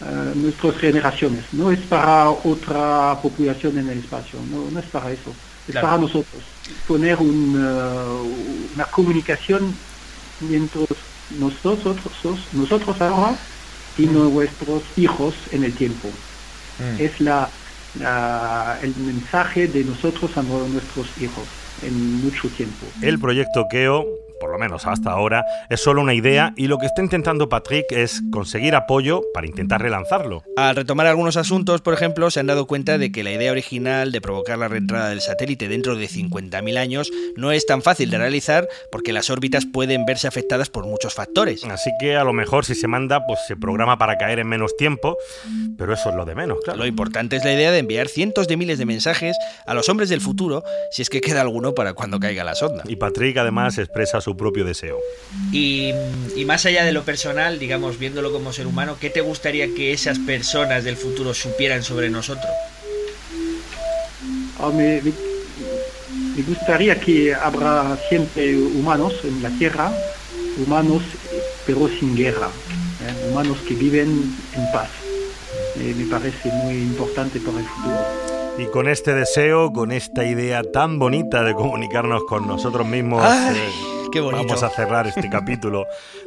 [0.00, 5.12] eh, nuestras generaciones, no es para otra población en el espacio, no, no es para
[5.12, 5.86] eso, es Claro.
[5.86, 6.44] para nosotros.
[6.86, 9.80] Poner un, eh, una comunicación
[10.38, 10.86] mientras
[11.28, 11.96] nosotros,
[12.52, 13.48] nosotros ahora
[13.96, 16.18] y nuestros hijos en el tiempo.
[16.78, 17.00] Mm.
[17.00, 17.52] Es la,
[17.94, 21.48] la- el mensaje de nosotros a nu- nuestros hijos
[21.80, 22.94] en mucho tiempo.
[23.00, 24.06] El proyecto Keo,
[24.40, 27.86] por lo menos hasta ahora, es solo una idea y lo que está intentando Patrick
[27.90, 30.42] es conseguir apoyo para intentar relanzarlo.
[30.56, 34.12] Al retomar algunos asuntos, por ejemplo, se han dado cuenta de que la idea original
[34.12, 38.18] de provocar la reentrada del satélite dentro de 50.000 años no es tan fácil de
[38.18, 41.64] realizar porque las órbitas pueden verse afectadas por muchos factores.
[41.64, 44.76] Así que a lo mejor si se manda, pues se programa para caer en menos
[44.76, 45.16] tiempo,
[45.76, 46.78] pero eso es lo de menos, claro.
[46.78, 50.08] Lo importante es la idea de enviar cientos de miles de mensajes a los hombres
[50.08, 52.84] del futuro, si es que queda alguno para cuando caiga la sonda.
[52.86, 54.98] Y Patrick además expresa su propio deseo.
[55.52, 55.92] Y,
[56.34, 59.92] y más allá de lo personal, digamos, viéndolo como ser humano, ¿qué te gustaría que
[59.92, 62.52] esas personas del futuro supieran sobre nosotros?
[64.58, 65.12] Ah, me, me-
[66.34, 69.92] me gustaría que habrá siempre humanos en la Tierra,
[70.66, 71.02] humanos
[71.64, 73.30] pero sin guerra, ¿eh?
[73.30, 74.08] humanos que viven
[74.54, 74.90] en paz.
[75.78, 78.35] Eh, me parece muy importante para el futuro.
[78.58, 83.54] Y con este deseo, con esta idea tan bonita de comunicarnos con nosotros mismos, Ay,
[83.56, 84.46] eh, qué bonito.
[84.46, 85.86] vamos a cerrar este capítulo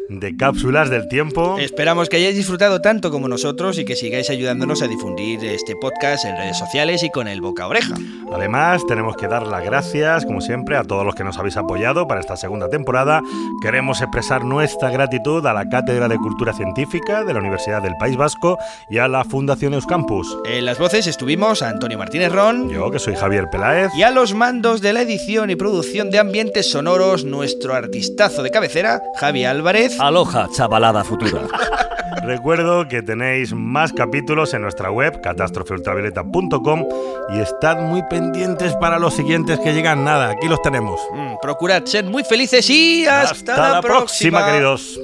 [0.09, 1.57] de cápsulas del tiempo.
[1.59, 6.25] Esperamos que hayáis disfrutado tanto como nosotros y que sigáis ayudándonos a difundir este podcast
[6.25, 7.95] en redes sociales y con el boca a oreja.
[8.33, 12.07] Además, tenemos que dar las gracias, como siempre, a todos los que nos habéis apoyado
[12.07, 13.21] para esta segunda temporada.
[13.61, 18.17] Queremos expresar nuestra gratitud a la Cátedra de Cultura Científica de la Universidad del País
[18.17, 18.57] Vasco
[18.89, 20.37] y a la Fundación Euskampus.
[20.45, 22.69] En las voces estuvimos a Antonio Martínez Ron.
[22.69, 23.91] Yo, que soy Javier Peláez.
[23.95, 28.49] Y a los mandos de la edición y producción de ambientes sonoros, nuestro artistazo de
[28.49, 29.98] cabecera, Javi Álvarez.
[29.99, 31.41] Aloha, chavalada futura.
[32.23, 36.85] Recuerdo que tenéis más capítulos en nuestra web, catástrofeultravioleta.com,
[37.33, 40.03] y estad muy pendientes para los siguientes que llegan.
[40.03, 40.99] Nada, aquí los tenemos.
[41.13, 44.99] Mm, procurad ser muy felices y hasta, la próxima, queridos.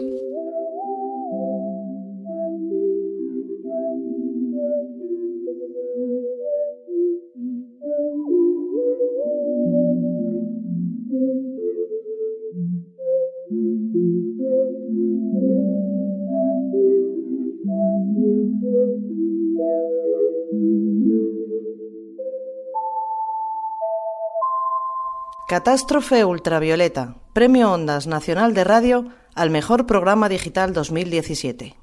[25.66, 31.76] Catástrofe Ultravioleta, Premio Ondas Nacional de Radio al Mejor Programa Digital 2017.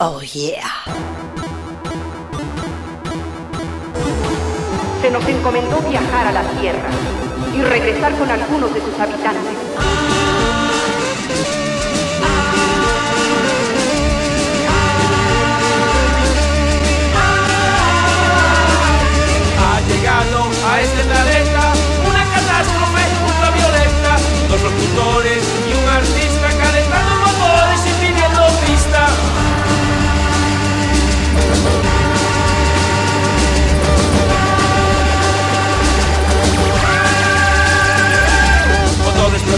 [0.00, 0.84] Oh yeah.
[5.00, 6.90] Se nos encomendó viajar a la Tierra
[7.56, 9.73] y regresar con algunos de sus habitantes.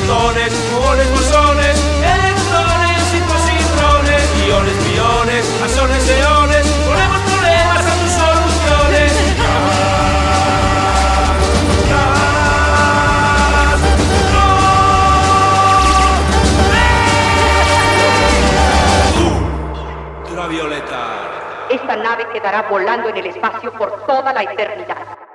[0.06, 2.96] Protones, muones, bosones, electrones
[3.26, 9.12] positrones, iones, biones, asones, eones, ponemos problemas a tus soluciones.
[20.28, 21.66] Ultravioleta.
[21.68, 25.25] Esta nave quedará volando en el espacio por toda la eternidad.